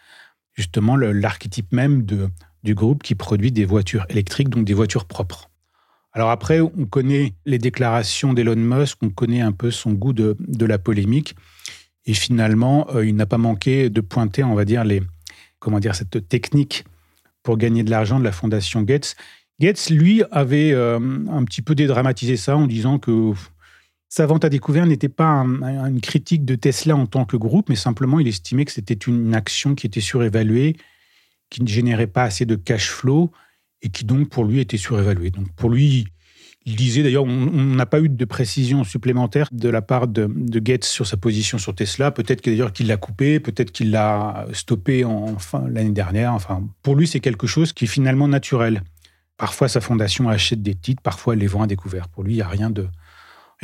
justement 0.52 0.96
l'archétype 0.96 1.72
même 1.72 2.04
de, 2.04 2.28
du 2.62 2.74
groupe 2.74 3.02
qui 3.02 3.14
produit 3.14 3.52
des 3.52 3.64
voitures 3.64 4.06
électriques, 4.08 4.48
donc 4.48 4.64
des 4.64 4.74
voitures 4.74 5.06
propres. 5.06 5.50
Alors 6.12 6.30
après, 6.30 6.60
on 6.60 6.86
connaît 6.86 7.34
les 7.44 7.58
déclarations 7.58 8.34
d'Elon 8.34 8.56
Musk, 8.56 8.98
on 9.02 9.10
connaît 9.10 9.40
un 9.40 9.52
peu 9.52 9.70
son 9.70 9.92
goût 9.92 10.12
de, 10.12 10.36
de 10.38 10.64
la 10.64 10.78
polémique. 10.78 11.34
Et 12.06 12.14
finalement, 12.14 12.86
euh, 12.94 13.04
il 13.04 13.16
n'a 13.16 13.26
pas 13.26 13.38
manqué 13.38 13.90
de 13.90 14.00
pointer, 14.00 14.44
on 14.44 14.54
va 14.54 14.64
dire, 14.64 14.84
les, 14.84 15.02
comment 15.58 15.80
dire, 15.80 15.94
cette 15.94 16.28
technique 16.28 16.84
pour 17.42 17.56
gagner 17.56 17.82
de 17.82 17.90
l'argent 17.90 18.20
de 18.20 18.24
la 18.24 18.32
fondation 18.32 18.82
Gates. 18.82 19.16
Gates, 19.58 19.90
lui, 19.90 20.22
avait 20.30 20.72
euh, 20.72 20.98
un 21.30 21.44
petit 21.44 21.62
peu 21.62 21.74
dédramatisé 21.74 22.36
ça 22.36 22.56
en 22.56 22.66
disant 22.66 22.98
que 22.98 23.32
sa 24.16 24.26
vente 24.26 24.44
à 24.44 24.49
découvert 24.49 24.87
n'était 24.87 25.09
pas 25.09 25.44
une 25.44 26.00
critique 26.00 26.44
de 26.44 26.54
Tesla 26.54 26.94
en 26.94 27.06
tant 27.06 27.25
que 27.25 27.37
groupe, 27.37 27.68
mais 27.68 27.75
simplement 27.75 28.21
il 28.21 28.28
estimait 28.28 28.64
que 28.64 28.71
c'était 28.71 28.94
une 28.94 29.35
action 29.35 29.75
qui 29.75 29.88
était 29.88 30.00
surévaluée, 30.00 30.76
qui 31.50 31.64
ne 31.64 31.66
générait 31.66 32.06
pas 32.06 32.23
assez 32.23 32.47
de 32.47 32.54
cash 32.54 32.90
flow 32.90 33.33
et 33.83 33.88
qui 33.88 34.04
donc 34.04 34.28
pour 34.28 34.44
lui 34.44 34.61
était 34.61 34.76
surévaluée. 34.76 35.30
Donc 35.30 35.52
pour 35.54 35.68
lui, 35.68 36.06
il 36.64 36.76
disait 36.76 37.02
d'ailleurs, 37.02 37.25
on 37.25 37.75
n'a 37.75 37.87
pas 37.87 37.99
eu 37.99 38.09
de 38.09 38.25
précision 38.25 38.85
supplémentaire 38.85 39.49
de 39.50 39.68
la 39.68 39.83
part 39.83 40.06
de, 40.06 40.28
Gates 40.61 40.85
sur 40.85 41.09
sa 41.09 41.16
position 41.16 41.59
sur 41.59 41.75
Tesla. 41.75 42.12
Peut-être 42.12 42.44
d'ailleurs 42.44 42.73
qu'il 42.73 42.87
l'a 42.87 42.97
coupé, 42.97 43.40
peut-être 43.40 43.73
qu'il 43.73 43.90
l'a 43.90 44.47
stoppé 44.52 45.04
en 45.04 45.40
fin 45.40 45.66
l'année 45.68 45.90
dernière. 45.90 46.35
Enfin, 46.35 46.62
pour 46.85 46.94
lui, 46.94 47.09
c'est 47.09 47.18
quelque 47.18 47.49
chose 47.49 47.73
qui 47.73 47.87
est 47.87 47.88
finalement 47.88 48.28
naturel. 48.28 48.85
Parfois, 49.38 49.66
sa 49.66 49.80
fondation 49.80 50.28
achète 50.28 50.62
des 50.62 50.76
titres, 50.76 51.02
parfois 51.02 51.35
elle 51.35 51.40
les 51.40 51.49
vend 51.49 51.62
à 51.62 51.66
découvert. 51.66 52.06
Pour 52.06 52.23
lui, 52.23 52.35
il 52.35 52.37
n'y 52.37 52.42
a 52.42 52.49
rien 52.49 52.71
de, 52.71 52.87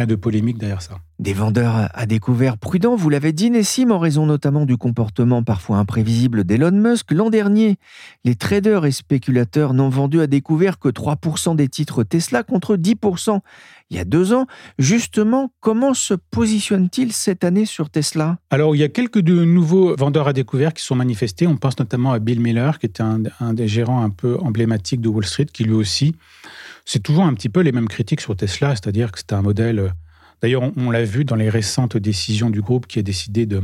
De 0.07 0.15
polémique 0.15 0.59
derrière 0.59 0.81
ça. 0.81 0.99
Des 1.19 1.35
vendeurs 1.35 1.91
à 1.93 2.07
découvert 2.07 2.57
prudents, 2.57 2.97
vous 2.97 3.11
l'avez 3.11 3.33
dit, 3.33 3.51
Nessim, 3.51 3.91
en 3.91 3.99
raison 3.99 4.25
notamment 4.25 4.65
du 4.65 4.79
comportement 4.79 5.43
parfois 5.43 5.77
imprévisible 5.77 6.45
d'Elon 6.45 6.71
Musk. 6.71 7.13
L'an 7.13 7.29
dernier, 7.29 7.77
les 8.25 8.35
traders 8.35 8.87
et 8.87 8.93
spéculateurs 8.93 9.75
n'ont 9.75 9.91
vendu 9.91 10.21
à 10.21 10.27
découvert 10.27 10.79
que 10.79 10.89
3% 10.89 11.55
des 11.57 11.69
titres 11.69 12.03
Tesla 12.05 12.43
contre 12.43 12.77
10% 12.77 13.41
il 13.91 13.97
y 13.97 14.01
a 14.01 14.05
deux 14.05 14.33
ans. 14.33 14.47
Justement, 14.79 15.53
comment 15.61 15.95
se 15.95 16.15
positionne-t-il 16.15 17.13
cette 17.13 17.45
année 17.45 17.67
sur 17.67 17.91
Tesla? 17.91 18.39
Alors, 18.51 18.77
il 18.77 18.79
y 18.79 18.85
a 18.85 18.89
quelques 18.89 19.19
de 19.19 19.45
nouveaux 19.45 19.97
vendeurs 19.97 20.29
à 20.29 20.33
découvert 20.33 20.73
qui 20.73 20.85
sont 20.85 20.95
manifestés. 20.95 21.47
On 21.47 21.57
pense 21.57 21.79
notamment 21.79 22.13
à 22.13 22.21
Bill 22.21 22.41
Miller, 22.41 22.79
qui 22.79 22.87
était 22.87 23.03
un, 23.03 23.23
un 23.41 23.53
des 23.53 23.67
gérants 23.67 24.03
un 24.03 24.11
peu 24.11 24.39
emblématiques 24.41 25.01
de 25.01 25.09
Wall 25.09 25.27
Street, 25.27 25.47
qui 25.53 25.65
lui 25.65 25.75
aussi 25.75 26.15
c'est 26.85 27.03
toujours 27.03 27.25
un 27.25 27.35
petit 27.35 27.49
peu 27.49 27.61
les 27.61 27.73
mêmes 27.73 27.89
critiques 27.89 28.21
sur 28.21 28.37
Tesla, 28.37 28.71
c'est-à-dire 28.71 29.13
que 29.13 29.19
c'est 29.19 29.33
un 29.33 29.43
modèle. 29.43 29.79
Euh, 29.79 29.91
d'ailleurs, 30.43 30.63
on, 30.77 30.91
l'a 30.91 31.05
vu 31.05 31.25
dans 31.25 31.37
les 31.37 31.51
récentes 31.51 31.97
décisions 31.97 32.51
du 32.51 32.63
groupe 32.63 32.87
qui 32.87 32.99
a 32.99 33.03
décidé 33.03 33.47
de 33.47 33.63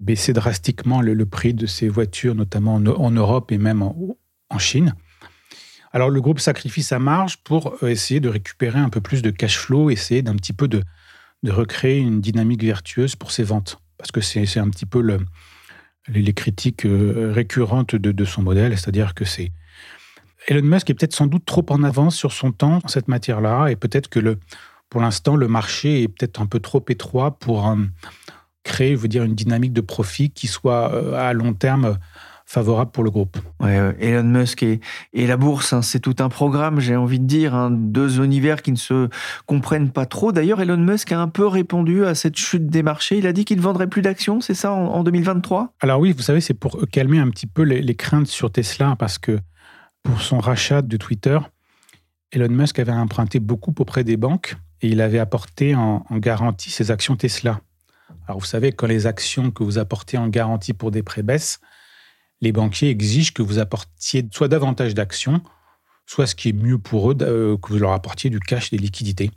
baisser 0.00 0.32
drastiquement 0.32 1.00
le, 1.00 1.26
prix 1.26 1.54
de 1.54 1.66
ses 1.66 1.88
voitures, 1.88 2.34
notamment 2.34 2.74
en, 2.74 3.10
Europe 3.10 3.52
et 3.52 3.58
même 3.58 3.82
en, 3.82 4.58
Chine. 4.58 4.94
Alors, 5.92 6.10
le 6.10 6.20
groupe 6.20 6.38
sacrifie 6.38 6.84
sa 6.84 7.00
marge 7.00 7.38
pour 7.38 7.76
euh, 7.82 7.88
essayer 7.88 8.20
de 8.20 8.28
récupérer 8.28 8.78
un 8.78 8.88
peu 8.88 9.00
plus 9.00 9.20
de 9.20 9.30
cash 9.30 9.58
flow, 9.58 9.90
essayer 9.90 10.22
d'un 10.22 10.36
petit 10.36 10.52
peu 10.52 10.68
de, 10.68 10.82
recréer 11.44 11.98
une 11.98 12.20
dynamique 12.20 12.62
vertueuse 12.62 13.16
pour 13.16 13.30
ses 13.32 13.42
ventes. 13.42 13.78
Parce 13.98 14.12
que 14.12 14.20
c'est 14.20 14.58
un 14.58 14.70
petit 14.70 14.86
peu 14.86 15.02
les, 16.08 16.32
critiques 16.32 16.86
euh, 16.86 17.32
récurrentes 17.34 17.96
de 17.96 18.24
son 18.24 18.42
modèle, 18.42 18.78
c'est-à-dire 18.78 19.14
que 19.14 19.24
c'est 19.24 19.50
Elon 20.46 20.62
Musk 20.62 20.90
est 20.90 20.94
peut-être 20.94 21.14
sans 21.14 21.26
doute 21.26 21.44
trop 21.44 21.64
en 21.70 21.82
avance 21.82 22.16
sur 22.16 22.32
son 22.32 22.52
temps 22.52 22.80
en 22.84 22.88
cette 22.88 23.08
matière-là, 23.08 23.68
et 23.68 23.76
peut-être 23.76 24.08
que 24.08 24.18
le, 24.18 24.38
pour 24.90 25.00
l'instant, 25.00 25.36
le 25.36 25.48
marché 25.48 26.02
est 26.02 26.08
peut-être 26.08 26.40
un 26.40 26.46
peu 26.46 26.60
trop 26.60 26.84
étroit 26.88 27.38
pour 27.38 27.68
euh, 27.68 27.76
créer, 28.62 28.92
je 28.92 29.00
veux 29.00 29.08
dire, 29.08 29.24
une 29.24 29.34
dynamique 29.34 29.72
de 29.72 29.80
profit 29.80 30.30
qui 30.30 30.46
soit 30.46 30.92
euh, 30.92 31.14
à 31.14 31.32
long 31.32 31.54
terme 31.54 31.98
favorable 32.46 32.90
pour 32.90 33.04
le 33.04 33.10
groupe. 33.10 33.38
Ouais, 33.58 33.96
Elon 33.98 34.22
Musk 34.22 34.62
et, 34.62 34.80
la 35.14 35.36
bourse, 35.38 35.72
hein, 35.72 35.80
c'est 35.80 35.98
tout 35.98 36.16
un 36.18 36.28
programme, 36.28 36.78
j'ai 36.78 36.94
envie 36.94 37.18
de 37.18 37.24
dire, 37.24 37.54
hein, 37.54 37.70
deux 37.70 38.22
univers 38.22 38.60
qui 38.60 38.70
ne 38.70 38.76
se 38.76 39.08
comprennent 39.46 39.90
pas 39.90 40.04
trop. 40.04 40.30
D'ailleurs, 40.30 40.60
Elon 40.60 40.76
Musk 40.76 41.10
a 41.12 41.20
un 41.20 41.28
peu 41.28 41.46
répondu 41.46 42.04
à 42.04 42.14
cette 42.14 42.36
chute 42.36 42.66
des 42.66 42.82
marchés. 42.82 43.16
Il 43.16 43.26
a 43.26 43.32
dit 43.32 43.46
qu'il 43.46 43.56
ne 43.56 43.62
vendrait 43.62 43.86
plus 43.86 44.02
d'actions, 44.02 44.42
c'est 44.42 44.54
ça, 44.54 44.72
en, 44.72 45.02
2023 45.02 45.72
Alors 45.80 46.00
oui, 46.00 46.12
vous 46.12 46.22
savez, 46.22 46.42
c'est 46.42 46.54
pour 46.54 46.78
calmer 46.92 47.18
un 47.18 47.30
petit 47.30 47.46
peu 47.46 47.62
les, 47.62 47.80
les, 47.80 47.94
craintes 47.94 48.26
sur 48.26 48.52
Tesla, 48.52 48.94
parce 48.98 49.18
que 49.18 49.38
pour 50.04 50.22
son 50.22 50.38
rachat 50.38 50.82
de 50.82 50.96
Twitter, 50.96 51.38
Elon 52.30 52.50
Musk 52.50 52.78
avait 52.78 52.92
emprunté 52.92 53.40
beaucoup 53.40 53.74
auprès 53.78 54.04
des 54.04 54.16
banques 54.16 54.56
et 54.80 54.88
il 54.88 55.00
avait 55.00 55.18
apporté 55.18 55.74
en, 55.74 56.04
garantie 56.12 56.70
ses 56.70 56.90
actions 56.90 57.16
Tesla. 57.16 57.60
Alors 58.28 58.38
vous 58.38 58.46
savez, 58.46 58.72
quand 58.72 58.86
les 58.86 59.06
actions 59.06 59.50
que 59.50 59.64
vous 59.64 59.78
apportez 59.78 60.18
en 60.18 60.28
garantie 60.28 60.72
pour 60.72 60.90
des 60.90 61.02
prêts 61.02 61.22
baissent, 61.22 61.60
les 62.40 62.52
banquiers 62.52 62.90
exigent 62.90 63.32
que 63.32 63.42
vous 63.42 63.58
apportiez 63.58 64.28
soit 64.30 64.48
davantage 64.48 64.94
d'actions, 64.94 65.40
soit 66.06 66.26
ce 66.26 66.34
qui 66.34 66.50
est 66.50 66.52
mieux 66.52 66.78
pour 66.78 67.10
eux, 67.10 67.16
euh, 67.22 67.56
que 67.56 67.72
vous 67.72 67.78
leur 67.78 67.92
apportiez 67.92 68.30
du 68.30 68.40
cash, 68.40 68.70
des 68.70 68.78
liquidités. 68.78 69.30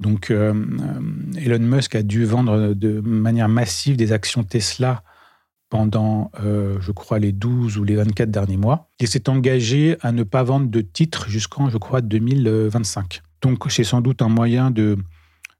Donc 0.00 0.30
euh, 0.30 0.52
euh, 0.54 1.38
Elon 1.38 1.64
Musk 1.64 1.94
a 1.94 2.02
dû 2.02 2.24
vendre 2.24 2.74
de 2.74 3.00
manière 3.00 3.48
massive 3.48 3.96
des 3.96 4.12
actions 4.12 4.44
Tesla 4.44 5.02
pendant, 5.70 6.30
euh, 6.40 6.78
je 6.80 6.92
crois, 6.92 7.18
les 7.18 7.32
12 7.32 7.78
ou 7.78 7.84
les 7.84 7.96
24 7.96 8.30
derniers 8.30 8.56
mois. 8.56 8.88
Il 9.00 9.08
s'est 9.08 9.28
engagé 9.28 9.96
à 10.00 10.12
ne 10.12 10.22
pas 10.22 10.42
vendre 10.42 10.68
de 10.68 10.80
titres 10.80 11.28
jusqu'en, 11.28 11.68
je 11.68 11.78
crois, 11.78 12.00
2025. 12.00 13.22
Donc, 13.42 13.64
c'est 13.70 13.84
sans 13.84 14.00
doute 14.00 14.22
un 14.22 14.28
moyen 14.28 14.70
de, 14.70 14.96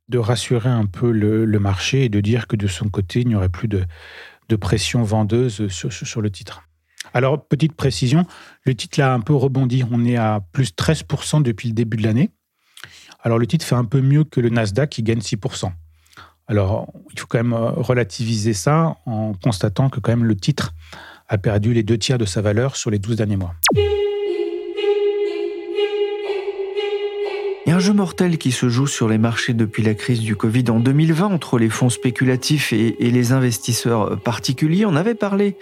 de 0.08 0.18
rassurer 0.18 0.70
un 0.70 0.86
peu 0.86 1.10
le, 1.10 1.46
marché 1.58 2.04
et 2.04 2.08
de 2.08 2.20
dire 2.20 2.46
que 2.46 2.56
de 2.56 2.66
son 2.66 2.88
côté, 2.88 3.20
il 3.20 3.28
n'y 3.28 3.34
aurait 3.34 3.48
plus 3.48 3.68
de, 3.68 3.84
de 4.48 4.56
pression 4.56 5.02
vendeuse 5.02 5.68
sur, 5.68 5.92
sur, 5.92 6.20
le 6.22 6.30
titre. 6.30 6.62
Alors, 7.12 7.46
petite 7.46 7.74
précision, 7.74 8.24
le 8.64 8.74
titre 8.74 9.00
a 9.00 9.12
un 9.12 9.20
peu 9.20 9.34
rebondi. 9.34 9.84
On 9.90 10.04
est 10.04 10.16
à 10.16 10.40
plus 10.52 10.72
13% 10.72 11.42
depuis 11.42 11.68
le 11.68 11.74
début 11.74 11.98
de 11.98 12.02
l'année. 12.02 12.30
Alors, 13.22 13.38
le 13.38 13.46
titre 13.46 13.64
fait 13.64 13.74
un 13.74 13.84
peu 13.84 14.00
mieux 14.00 14.24
que 14.24 14.40
le 14.40 14.48
Nasdaq 14.48 14.90
qui 14.90 15.02
gagne 15.02 15.18
6%. 15.18 15.70
Alors, 16.48 16.88
il 17.12 17.20
faut 17.20 17.26
quand 17.28 17.38
même 17.38 17.52
euh, 17.52 17.70
relativiser 17.76 18.54
ça 18.54 18.96
en 19.04 19.34
constatant 19.34 19.90
que 19.90 20.00
quand 20.00 20.12
même 20.12 20.24
le 20.24 20.34
titre 20.34 20.72
a 21.28 21.36
perdu 21.36 21.74
les 21.74 21.82
deux 21.82 21.98
tiers 21.98 22.16
de 22.16 22.24
sa 22.24 22.40
valeur 22.40 22.74
sur 22.76 22.90
les 22.90 22.98
12 22.98 23.16
derniers 23.16 23.36
mois. 23.36 23.54
Il 27.66 27.70
y 27.70 27.74
a 27.74 27.76
un 27.76 27.80
jeu 27.80 27.92
mortel 27.92 28.38
qui 28.38 28.50
se 28.50 28.70
joue 28.70 28.86
sur 28.86 29.10
les 29.10 29.18
marchés 29.18 29.52
depuis 29.52 29.82
la 29.82 29.92
crise 29.92 30.20
du 30.20 30.36
Covid 30.36 30.64
en 30.70 30.80
2020 30.80 31.26
entre 31.26 31.58
les 31.58 31.68
fonds 31.68 31.90
spéculatifs 31.90 32.72
et, 32.72 32.96
les 32.98 33.32
investisseurs 33.32 34.18
particuliers. 34.18 34.86
On 34.86 34.96
avait 34.96 35.14
parlé 35.14 35.54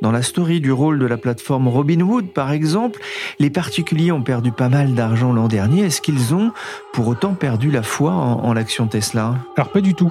dans 0.00 0.10
la 0.10 0.22
story 0.22 0.62
du 0.62 0.72
rôle 0.72 0.98
de 0.98 1.04
la 1.04 1.18
plateforme 1.18 1.68
Robinhood, 1.68 2.32
par 2.32 2.50
exemple. 2.50 2.98
Les 3.38 3.50
particuliers 3.50 4.10
ont 4.10 4.22
perdu 4.22 4.52
pas 4.52 4.70
mal 4.70 4.94
d'argent 4.94 5.34
l'an 5.34 5.48
dernier. 5.48 5.82
Est-ce 5.82 6.00
qu'ils 6.00 6.34
ont 6.34 6.50
pour 6.94 7.08
autant 7.08 7.34
perdu 7.34 7.70
la 7.70 7.82
foi 7.82 8.12
en 8.12 8.54
l'action 8.54 8.86
Tesla? 8.86 9.36
Alors 9.54 9.70
pas 9.70 9.82
du 9.82 9.92
tout 9.92 10.10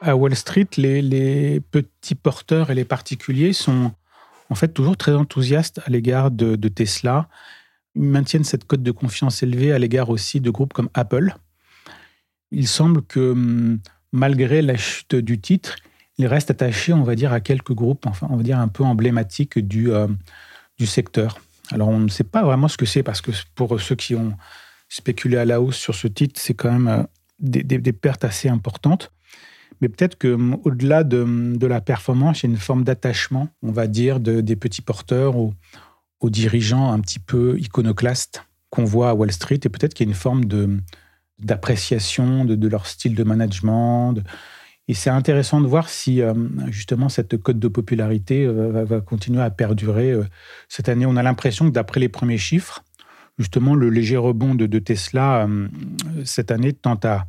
à 0.00 0.16
Wall 0.16 0.34
Street, 0.34 0.68
les, 0.76 1.60
petits 1.60 2.14
porteurs 2.14 2.70
et 2.70 2.74
les 2.74 2.84
particuliers 2.84 3.52
sont 3.52 3.92
en 4.50 4.54
fait 4.54 4.68
toujours 4.68 4.96
très 4.96 5.12
enthousiastes 5.12 5.80
à 5.84 5.90
l'égard 5.90 6.30
de, 6.30 6.56
Tesla. 6.68 7.28
Ils 7.94 8.02
maintiennent 8.02 8.44
cette 8.44 8.64
cote 8.64 8.82
de 8.82 8.90
confiance 8.90 9.42
élevée 9.42 9.72
à 9.72 9.78
l'égard 9.78 10.10
aussi 10.10 10.40
de 10.40 10.50
groupes 10.50 10.72
comme 10.72 10.88
Apple. 10.94 11.34
Il 12.50 12.68
semble 12.68 13.02
que 13.02 13.32
hum, 13.32 13.80
malgré 14.12 14.62
la 14.62 14.76
chute 14.76 15.16
du 15.16 15.40
titre, 15.40 15.76
ils 16.16 16.26
restent 16.26 16.50
attachés, 16.50 16.92
on 16.92 17.02
va 17.02 17.14
dire, 17.14 17.32
à 17.32 17.40
quelques 17.40 17.72
groupes, 17.72 18.06
enfin, 18.06 18.26
on 18.30 18.36
va 18.36 18.42
dire 18.42 18.58
un 18.58 18.68
peu 18.68 18.84
emblématiques 18.84 19.58
du, 19.58 19.92
euh, 19.92 20.08
du 20.78 20.86
secteur. 20.86 21.38
Alors, 21.70 21.88
on 21.88 21.98
ne 21.98 22.08
sait 22.08 22.24
pas 22.24 22.42
vraiment 22.42 22.68
ce 22.68 22.76
que 22.76 22.86
c'est 22.86 23.02
parce 23.02 23.20
que 23.20 23.30
pour 23.54 23.78
ceux 23.80 23.94
qui 23.94 24.14
ont 24.14 24.34
spéculé 24.88 25.36
à 25.36 25.44
la 25.44 25.60
hausse 25.60 25.76
sur 25.76 25.94
ce 25.94 26.08
titre, 26.08 26.40
c'est 26.40 26.54
quand 26.54 26.72
même 26.72 26.88
euh, 26.88 27.02
des 27.40 27.92
pertes 27.92 28.24
assez 28.24 28.48
importantes. 28.48 29.12
Mais 29.80 29.88
peut-être 29.88 30.16
que 30.16 30.34
hum, 30.34 30.58
au-delà 30.64 31.04
de, 31.04 31.66
la 31.66 31.80
performance, 31.80 32.42
il 32.42 32.46
y 32.46 32.48
a 32.48 32.52
une 32.52 32.60
forme 32.60 32.84
d'attachement, 32.84 33.48
on 33.62 33.72
va 33.72 33.86
dire, 33.86 34.20
des 34.20 34.56
petits 34.56 34.82
porteurs 34.82 35.36
aux, 35.36 35.52
dirigeants 36.24 36.92
un 36.92 37.00
petit 37.00 37.20
peu 37.20 37.58
iconoclastes 37.58 38.44
qu'on 38.70 38.84
voit 38.84 39.10
à 39.10 39.14
Wall 39.14 39.32
Street. 39.32 39.60
Et 39.64 39.68
peut-être 39.68 39.94
qu'il 39.94 40.06
y 40.06 40.08
a 40.08 40.10
une 40.10 40.16
forme 40.16 40.44
de, 40.44 40.78
d'appréciation 41.38 42.44
de, 42.44 42.68
leur 42.68 42.86
style 42.86 43.14
de 43.14 43.24
management. 43.24 44.14
Et 44.88 44.94
c'est 44.94 45.10
intéressant 45.10 45.60
de 45.60 45.66
voir 45.66 45.88
si 45.88 46.22
euh, 46.22 46.32
justement 46.68 47.08
cette 47.08 47.36
cote 47.36 47.58
de 47.58 47.68
popularité 47.68 48.46
euh, 48.46 48.84
va, 48.84 49.00
continuer 49.00 49.42
à 49.42 49.50
perdurer. 49.50 50.12
Euh. 50.12 50.24
Cette 50.68 50.88
année, 50.88 51.06
on 51.06 51.16
a 51.16 51.22
l'impression 51.22 51.66
que 51.66 51.72
d'après 51.72 52.00
les 52.00 52.08
premiers 52.08 52.38
chiffres, 52.38 52.82
justement 53.38 53.74
le 53.74 53.90
léger 53.90 54.16
rebond 54.16 54.54
de, 54.54 54.78
Tesla 54.78 55.46
cette 56.24 56.50
année 56.50 56.72
tente 56.72 57.04
à 57.04 57.26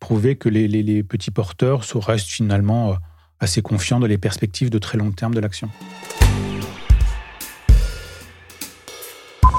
prouver 0.00 0.36
que 0.36 0.48
les, 0.48 1.02
petits 1.02 1.30
porteurs 1.30 1.84
restent 1.94 2.28
finalement 2.28 2.96
assez 3.40 3.62
confiants 3.62 4.00
dans 4.00 4.06
les 4.06 4.18
perspectives 4.18 4.70
de 4.70 4.78
très 4.78 4.98
long 4.98 5.12
terme 5.12 5.34
de 5.34 5.40
l'action. 5.40 5.68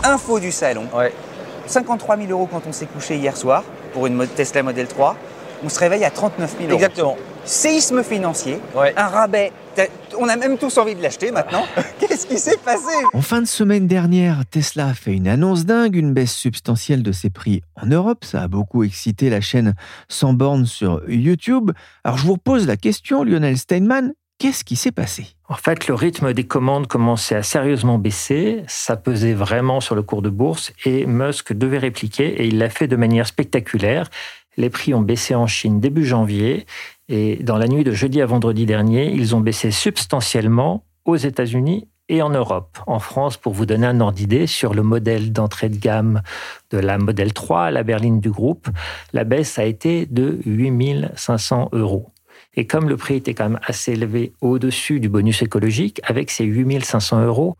Info 0.03 0.39
du 0.39 0.51
salon. 0.51 0.87
Ouais. 0.93 1.13
53 1.65 2.17
000 2.17 2.29
euros 2.29 2.47
quand 2.51 2.63
on 2.67 2.73
s'est 2.73 2.85
couché 2.85 3.17
hier 3.17 3.37
soir 3.37 3.63
pour 3.93 4.07
une 4.07 4.27
Tesla 4.27 4.63
Model 4.63 4.87
3. 4.87 5.17
On 5.63 5.69
se 5.69 5.79
réveille 5.79 6.03
à 6.03 6.11
39 6.11 6.57
000 6.59 6.63
euros. 6.63 6.75
Exactement 6.75 7.17
séisme 7.45 8.03
financier, 8.03 8.59
un 8.75 9.07
rabais. 9.07 9.51
On 10.17 10.27
a 10.29 10.35
même 10.35 10.57
tous 10.57 10.77
envie 10.77 10.95
de 10.95 11.01
l'acheter 11.01 11.31
maintenant. 11.31 11.65
Qu'est-ce 11.99 12.27
qui 12.27 12.37
s'est 12.37 12.57
passé? 12.57 12.93
En 13.13 13.21
fin 13.21 13.41
de 13.41 13.47
semaine 13.47 13.87
dernière, 13.87 14.45
Tesla 14.49 14.87
a 14.87 14.93
fait 14.93 15.13
une 15.13 15.27
annonce 15.27 15.65
dingue, 15.65 15.95
une 15.95 16.13
baisse 16.13 16.33
substantielle 16.33 17.03
de 17.03 17.11
ses 17.11 17.29
prix 17.29 17.61
en 17.75 17.87
Europe. 17.87 18.23
Ça 18.23 18.43
a 18.43 18.47
beaucoup 18.47 18.83
excité 18.83 19.29
la 19.29 19.41
chaîne 19.41 19.73
sans 20.09 20.33
bornes 20.33 20.65
sur 20.65 21.01
YouTube. 21.09 21.71
Alors 22.03 22.17
je 22.17 22.25
vous 22.25 22.37
pose 22.37 22.67
la 22.67 22.77
question, 22.77 23.23
Lionel 23.23 23.57
Steinman, 23.57 24.13
qu'est-ce 24.37 24.63
qui 24.63 24.75
s'est 24.75 24.91
passé? 24.91 25.35
En 25.47 25.55
fait, 25.55 25.87
le 25.87 25.93
rythme 25.93 26.33
des 26.33 26.45
commandes 26.45 26.87
commençait 26.87 27.35
à 27.35 27.43
sérieusement 27.43 27.97
baisser, 27.97 28.63
ça 28.67 28.95
pesait 28.95 29.33
vraiment 29.33 29.81
sur 29.81 29.95
le 29.95 30.03
cours 30.03 30.21
de 30.21 30.29
bourse 30.29 30.73
et 30.85 31.05
Musk 31.05 31.53
devait 31.53 31.77
répliquer 31.77 32.41
et 32.41 32.47
il 32.47 32.57
l'a 32.57 32.69
fait 32.69 32.87
de 32.87 32.95
manière 32.95 33.27
spectaculaire. 33.27 34.09
Les 34.57 34.69
prix 34.69 34.93
ont 34.93 35.01
baissé 35.01 35.33
en 35.33 35.47
Chine 35.47 35.79
début 35.79 36.05
janvier 36.05 36.65
et 37.09 37.37
dans 37.43 37.57
la 37.57 37.67
nuit 37.67 37.83
de 37.83 37.91
jeudi 37.91 38.21
à 38.21 38.25
vendredi 38.25 38.65
dernier, 38.65 39.11
ils 39.11 39.35
ont 39.35 39.41
baissé 39.41 39.71
substantiellement 39.71 40.85
aux 41.05 41.17
États-Unis 41.17 41.87
et 42.09 42.21
en 42.21 42.29
Europe. 42.29 42.79
En 42.87 42.99
France, 42.99 43.37
pour 43.37 43.53
vous 43.53 43.65
donner 43.65 43.87
un 43.87 43.99
ordre 43.99 44.17
d'idée, 44.17 44.47
sur 44.47 44.73
le 44.73 44.83
modèle 44.83 45.31
d'entrée 45.31 45.69
de 45.69 45.77
gamme 45.77 46.21
de 46.71 46.77
la 46.77 46.97
Model 46.97 47.33
3, 47.33 47.71
la 47.71 47.83
berline 47.83 48.19
du 48.19 48.31
groupe, 48.31 48.69
la 49.13 49.23
baisse 49.23 49.57
a 49.59 49.65
été 49.65 50.05
de 50.05 50.39
8500 50.45 51.69
euros. 51.73 52.09
Et 52.55 52.67
comme 52.67 52.87
le 52.87 52.97
prix 52.97 53.15
était 53.15 53.33
quand 53.33 53.49
même 53.49 53.59
assez 53.65 53.93
élevé 53.93 54.33
au-dessus 54.41 54.99
du 54.99 55.09
bonus 55.09 55.41
écologique, 55.41 56.01
avec 56.03 56.29
ces 56.29 56.45
8500 56.45 57.25
euros, 57.25 57.57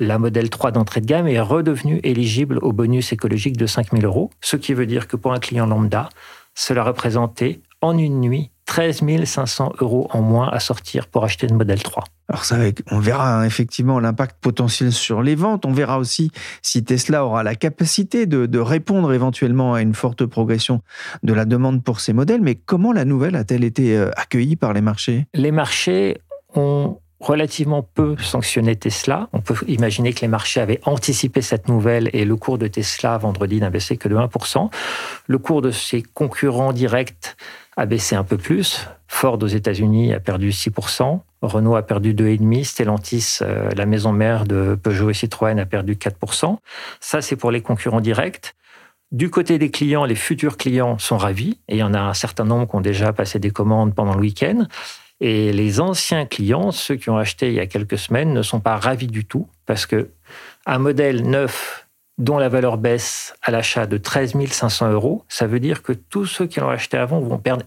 la 0.00 0.18
modèle 0.18 0.50
3 0.50 0.72
d'entrée 0.72 1.00
de 1.00 1.06
gamme 1.06 1.28
est 1.28 1.40
redevenue 1.40 2.00
éligible 2.02 2.58
au 2.62 2.72
bonus 2.72 3.12
écologique 3.12 3.56
de 3.56 3.66
5000 3.66 4.04
euros, 4.04 4.30
ce 4.40 4.56
qui 4.56 4.74
veut 4.74 4.86
dire 4.86 5.06
que 5.08 5.16
pour 5.16 5.32
un 5.32 5.38
client 5.38 5.66
lambda, 5.66 6.08
cela 6.54 6.82
représentait 6.82 7.60
en 7.80 7.96
une 7.96 8.20
nuit 8.20 8.50
13 8.74 9.24
500 9.24 9.74
euros 9.78 10.08
en 10.10 10.20
moins 10.20 10.48
à 10.48 10.58
sortir 10.58 11.06
pour 11.06 11.22
acheter 11.22 11.46
une 11.46 11.54
modèle 11.54 11.80
3. 11.80 12.02
Alors 12.28 12.44
ça, 12.44 12.56
on 12.90 12.98
verra 12.98 13.38
hein, 13.38 13.44
effectivement 13.44 14.00
l'impact 14.00 14.38
potentiel 14.40 14.90
sur 14.90 15.22
les 15.22 15.36
ventes. 15.36 15.64
On 15.64 15.70
verra 15.70 16.00
aussi 16.00 16.32
si 16.60 16.82
Tesla 16.82 17.24
aura 17.24 17.44
la 17.44 17.54
capacité 17.54 18.26
de, 18.26 18.46
de, 18.46 18.58
répondre 18.58 19.12
éventuellement 19.12 19.74
à 19.74 19.82
une 19.82 19.94
forte 19.94 20.26
progression 20.26 20.80
de 21.22 21.32
la 21.32 21.44
demande 21.44 21.84
pour 21.84 22.00
ces 22.00 22.12
modèles. 22.12 22.40
Mais 22.40 22.56
comment 22.56 22.92
la 22.92 23.04
nouvelle 23.04 23.36
a-t-elle 23.36 23.62
été 23.62 23.96
euh, 23.96 24.10
accueillie 24.16 24.56
par 24.56 24.72
les 24.72 24.80
marchés? 24.80 25.26
Les 25.34 25.52
marchés 25.52 26.18
ont 26.56 26.98
relativement 27.24 27.82
peu 27.82 28.16
sanctionné 28.18 28.76
Tesla. 28.76 29.28
On 29.32 29.40
peut 29.40 29.54
imaginer 29.66 30.12
que 30.12 30.20
les 30.20 30.28
marchés 30.28 30.60
avaient 30.60 30.80
anticipé 30.84 31.40
cette 31.42 31.68
nouvelle 31.68 32.10
et 32.12 32.24
le 32.24 32.36
cours 32.36 32.58
de 32.58 32.66
Tesla 32.66 33.16
vendredi 33.18 33.60
n'a 33.60 33.70
baissé 33.70 33.96
que 33.96 34.08
de 34.08 34.16
1%. 34.16 34.70
Le 35.26 35.38
cours 35.38 35.62
de 35.62 35.70
ses 35.70 36.02
concurrents 36.02 36.72
directs 36.72 37.36
a 37.76 37.86
baissé 37.86 38.14
un 38.14 38.24
peu 38.24 38.36
plus. 38.36 38.88
Ford 39.08 39.38
aux 39.42 39.46
États-Unis 39.46 40.12
a 40.12 40.20
perdu 40.20 40.50
6%, 40.50 41.20
Renault 41.42 41.76
a 41.76 41.82
perdu 41.82 42.14
2,5%, 42.14 42.64
Stellantis, 42.64 43.38
euh, 43.42 43.70
la 43.76 43.86
maison 43.86 44.12
mère 44.12 44.44
de 44.44 44.78
Peugeot 44.80 45.10
et 45.10 45.14
Citroën, 45.14 45.58
a 45.58 45.66
perdu 45.66 45.94
4%. 45.94 46.58
Ça, 47.00 47.20
c'est 47.20 47.36
pour 47.36 47.50
les 47.50 47.60
concurrents 47.60 48.00
directs. 48.00 48.54
Du 49.12 49.30
côté 49.30 49.58
des 49.58 49.70
clients, 49.70 50.04
les 50.04 50.14
futurs 50.14 50.56
clients 50.56 50.98
sont 50.98 51.18
ravis, 51.18 51.58
et 51.68 51.76
il 51.76 51.78
y 51.78 51.82
en 51.82 51.94
a 51.94 52.00
un 52.00 52.14
certain 52.14 52.44
nombre 52.44 52.68
qui 52.68 52.76
ont 52.76 52.80
déjà 52.80 53.12
passé 53.12 53.38
des 53.38 53.50
commandes 53.50 53.94
pendant 53.94 54.14
le 54.14 54.20
week-end. 54.20 54.66
Et 55.20 55.52
les 55.52 55.80
anciens 55.80 56.26
clients, 56.26 56.72
ceux 56.72 56.96
qui 56.96 57.10
ont 57.10 57.16
acheté 57.16 57.48
il 57.48 57.54
y 57.54 57.60
a 57.60 57.66
quelques 57.66 57.98
semaines, 57.98 58.32
ne 58.32 58.42
sont 58.42 58.60
pas 58.60 58.76
ravis 58.76 59.06
du 59.06 59.24
tout 59.24 59.48
parce 59.66 59.86
que 59.86 60.10
un 60.66 60.78
modèle 60.78 61.28
neuf 61.28 61.83
dont 62.18 62.38
la 62.38 62.48
valeur 62.48 62.78
baisse 62.78 63.34
à 63.42 63.50
l'achat 63.50 63.86
de 63.86 63.96
13 63.96 64.34
500 64.50 64.90
euros, 64.92 65.24
ça 65.28 65.46
veut 65.46 65.60
dire 65.60 65.82
que 65.82 65.92
tous 65.92 66.26
ceux 66.26 66.46
qui 66.46 66.60
l'ont 66.60 66.68
acheté 66.68 66.96
avant 66.96 67.20
vont 67.20 67.38
perdre 67.38 67.64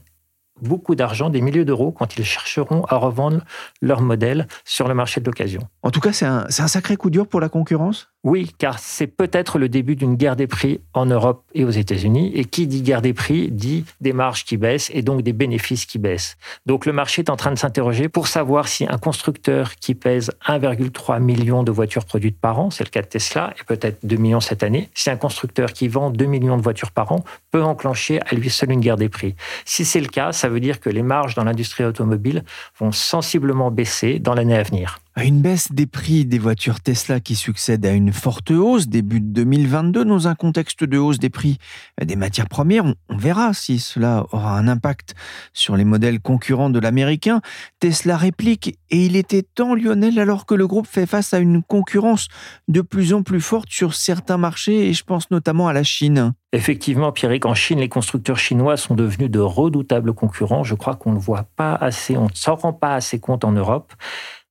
beaucoup 0.62 0.96
d'argent, 0.96 1.30
des 1.30 1.42
milliers 1.42 1.66
d'euros, 1.66 1.92
quand 1.92 2.18
ils 2.18 2.26
chercheront 2.26 2.84
à 2.86 2.96
revendre 2.96 3.42
leur 3.82 4.02
modèle 4.02 4.48
sur 4.66 4.88
le 4.88 4.94
marché 4.94 5.22
de 5.22 5.26
l'occasion. 5.26 5.62
En 5.84 5.92
tout 5.92 6.00
cas, 6.00 6.14
c'est 6.14 6.26
un, 6.26 6.46
un, 6.46 6.68
sacré 6.68 6.98
coup 6.98 7.10
dur 7.10 7.28
pour 7.28 7.40
la 7.40 7.50
concurrence? 7.50 8.10
Oui, 8.28 8.52
car 8.58 8.78
c'est 8.78 9.08
peut-être 9.08 9.58
le 9.58 9.70
début 9.70 9.96
d'une 9.96 10.16
guerre 10.16 10.36
des 10.36 10.48
prix 10.48 10.82
en 10.94 11.06
Europe 11.06 11.46
et 11.56 11.64
aux 11.64 11.70
États-Unis. 11.70 12.34
Et 12.36 12.44
qui 12.44 12.68
dit 12.68 12.82
guerre 12.82 13.02
des 13.02 13.14
prix 13.14 13.50
dit 13.50 13.86
des 14.02 14.12
marges 14.12 14.44
qui 14.44 14.58
baissent 14.58 14.92
et 14.94 15.02
donc 15.02 15.22
des 15.22 15.32
bénéfices 15.32 15.86
qui 15.86 15.98
baissent. 15.98 16.36
Donc 16.66 16.86
le 16.86 16.92
marché 16.92 17.22
est 17.22 17.30
en 17.30 17.38
train 17.38 17.54
de 17.54 17.58
s'interroger 17.58 18.10
pour 18.10 18.28
savoir 18.28 18.68
si 18.68 18.86
un 18.86 18.98
constructeur 18.98 19.76
qui 19.76 19.96
pèse 19.96 20.30
1,3 20.46 21.22
million 21.22 21.64
de 21.64 21.72
voitures 21.72 22.04
produites 22.04 22.38
par 22.38 22.60
an, 22.60 22.70
c'est 22.70 22.84
le 22.84 22.90
cas 22.90 23.02
de 23.02 23.08
Tesla, 23.08 23.54
et 23.58 23.64
peut-être 23.64 24.06
2 24.06 24.18
millions 24.18 24.42
cette 24.42 24.62
année, 24.62 24.90
si 24.94 25.10
un 25.10 25.16
constructeur 25.16 25.72
qui 25.72 25.88
vend 25.88 26.10
2 26.10 26.26
millions 26.26 26.58
de 26.58 26.62
voitures 26.62 26.92
par 26.92 27.14
an 27.14 27.24
peut 27.52 27.64
enclencher 27.64 28.20
à 28.30 28.36
lui 28.36 28.50
seul 28.50 28.74
une 28.74 28.82
guerre 28.82 28.98
des 28.98 29.08
prix. 29.08 29.36
Si 29.64 29.86
c'est 29.86 30.02
le 30.02 30.10
cas, 30.10 30.34
ça 30.34 30.50
veut 30.50 30.60
dire 30.60 30.82
que 30.82 30.90
les 30.90 31.02
marges 31.02 31.36
dans 31.36 31.46
l'industrie 31.46 31.86
automobile 31.86 32.44
vont 32.78 32.92
sensiblement 32.92 33.72
baisser 33.72 34.20
dans 34.20 34.34
l'année 34.34 34.58
à 34.58 34.64
venir. 34.64 35.00
Une 35.24 35.42
baisse 35.42 35.72
des 35.72 35.88
prix 35.88 36.26
des 36.26 36.38
voitures 36.38 36.80
Tesla 36.80 37.20
qui 37.20 37.34
succède 37.34 37.84
à 37.88 37.92
une 37.92 38.14
forte 38.14 38.52
hausse 38.52 38.88
début 38.88 39.20
2022 39.20 40.06
dans 40.06 40.28
un 40.28 40.36
contexte 40.36 40.84
de 40.84 41.00
hausse 41.00 41.18
des 41.18 41.32
prix 41.32 41.58
des 42.00 42.16
matières 42.16 42.48
premières. 42.48 42.86
On 43.10 43.18
verra 43.18 43.52
si 43.56 43.80
cela 43.80 44.28
aura 44.32 44.56
un 44.56 44.68
impact 44.68 45.16
sur 45.54 45.76
les 45.76 45.86
modèles 45.86 46.20
concurrents 46.20 46.70
de 46.70 46.80
l'américain. 46.80 47.42
Tesla 47.80 48.16
réplique 48.16 48.78
et 48.92 49.06
il 49.08 49.16
était 49.16 49.42
temps 49.42 49.74
Lionel 49.74 50.20
alors 50.20 50.46
que 50.46 50.54
le 50.54 50.68
groupe 50.68 50.88
fait 50.88 51.08
face 51.08 51.34
à 51.34 51.40
une 51.40 51.64
concurrence 51.64 52.28
de 52.68 52.82
plus 52.82 53.12
en 53.12 53.24
plus 53.24 53.42
forte 53.42 53.72
sur 53.72 53.96
certains 53.96 54.38
marchés 54.38 54.88
et 54.88 54.94
je 54.94 55.04
pense 55.04 55.32
notamment 55.32 55.68
à 55.68 55.74
la 55.74 55.84
Chine. 55.84 56.34
Effectivement, 56.54 57.12
Pierrick, 57.12 57.46
en 57.46 57.54
Chine, 57.54 57.80
les 57.80 57.90
constructeurs 57.90 58.40
chinois 58.40 58.78
sont 58.78 58.96
devenus 58.96 59.30
de 59.30 59.40
redoutables 59.40 60.14
concurrents. 60.14 60.64
Je 60.64 60.76
crois 60.76 60.96
qu'on 60.96 61.12
ne 61.12 61.20
voit 61.20 61.46
pas 61.58 61.74
assez, 61.74 62.16
on 62.16 62.26
ne 62.26 62.36
s'en 62.36 62.56
rend 62.56 62.72
pas 62.72 62.96
assez 62.96 63.20
compte 63.20 63.44
en 63.44 63.52
Europe. 63.52 63.94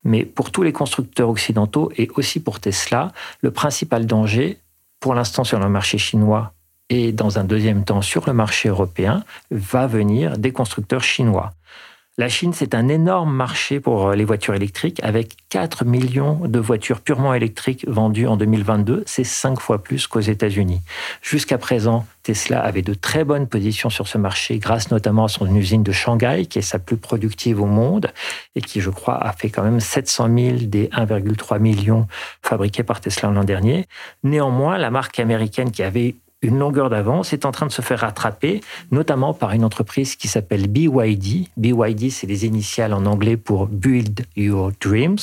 Mais 0.07 0.25
pour 0.25 0.53
tous 0.53 0.62
les 0.62 0.73
constructeurs 0.73 1.29
occidentaux 1.29 1.90
et 1.97 2.09
aussi 2.14 2.38
pour 2.38 2.61
Tesla, 2.61 3.12
le 3.40 3.51
principal 3.51 4.07
danger, 4.07 4.59
pour 5.01 5.14
l'instant 5.14 5.42
sur 5.42 5.59
le 5.59 5.69
marché 5.69 5.99
chinois 5.99 6.53
et 6.88 7.11
dans 7.11 7.40
un 7.40 7.45
deuxième 7.45 7.85
temps 7.85 8.03
sur 8.03 8.25
le 8.29 8.33
marché 8.33 8.69
européen, 8.69 9.25
va 9.51 9.88
venir 9.88 10.38
des 10.38 10.53
constructeurs 10.53 11.03
chinois. 11.03 11.53
La 12.18 12.31
Chine, 12.31 12.55
c'est 12.55 12.74
un 12.74 12.88
énorme 12.88 13.31
marché 13.31 13.79
pour 13.79 14.09
euh, 14.09 14.14
les 14.14 14.24
voitures 14.24 14.55
électriques, 14.55 15.00
avec 15.02 15.37
4 15.50 15.85
millions 15.85 16.40
de 16.46 16.59
voitures 16.59 17.02
purement 17.02 17.35
électriques 17.35 17.87
vendues 17.87 18.26
en 18.26 18.38
2022. 18.38 19.02
C'est 19.05 19.22
5 19.22 19.61
fois 19.61 19.83
plus 19.83 20.07
qu'aux 20.07 20.20
États-Unis. 20.20 20.81
Jusqu'à 21.20 21.59
présent, 21.59 22.07
Tesla 22.22 22.62
avait 22.62 22.81
de 22.81 22.94
très 22.94 23.24
bonnes 23.24 23.46
positions 23.46 23.90
sur 23.90 24.09
ce 24.09 24.16
marché, 24.16 24.59
grâce 24.59 24.90
notamment 24.90 25.26
à 25.26 25.29
son 25.29 25.55
usine 25.55 25.83
de 25.83 25.92
Shanghai, 25.92 26.46
qui 26.46 26.59
est 26.59 26.62
sa 26.62 26.79
plus 26.79 26.96
productive 26.96 27.61
au 27.61 27.66
monde, 27.66 28.11
et 28.55 28.62
qui, 28.62 28.81
je 28.81 28.88
crois, 28.88 29.22
a 29.22 29.35
fait 29.35 29.50
quand 29.50 29.62
même 29.62 29.81
700 29.81 30.31
000 30.35 30.57
des 30.62 30.87
1,3 30.87 31.59
millions 31.59 32.07
fabriqués 32.40 32.83
par 32.83 33.02
Tesla 33.02 33.31
l'an 33.31 33.44
dernier. 33.44 33.88
Néanmoins, 34.24 34.79
la 34.79 34.90
marque 34.90 35.20
américaine 35.20 35.70
qui 35.70 35.83
avait 35.83 36.14
une 36.42 36.59
longueur 36.59 36.90
d'avance 36.90 37.33
est 37.33 37.44
en 37.44 37.53
train 37.53 37.66
de 37.66 37.72
se 37.72 37.83
faire 37.83 38.01
rattraper, 38.01 38.61
notamment 38.90 39.35
par 39.35 39.53
une 39.53 39.64
entreprise 39.64 40.16
qui 40.16 40.29
s'appelle 40.29 40.68
BYD. 40.68 41.49
BYD, 41.57 42.11
c'est 42.11 42.27
les 42.27 42.44
initiales 42.44 42.92
en 42.92 43.07
anglais 43.07 43.37
pour 43.37 43.66
Build 43.66 44.27
Your 44.37 44.72
Dreams. 44.81 45.18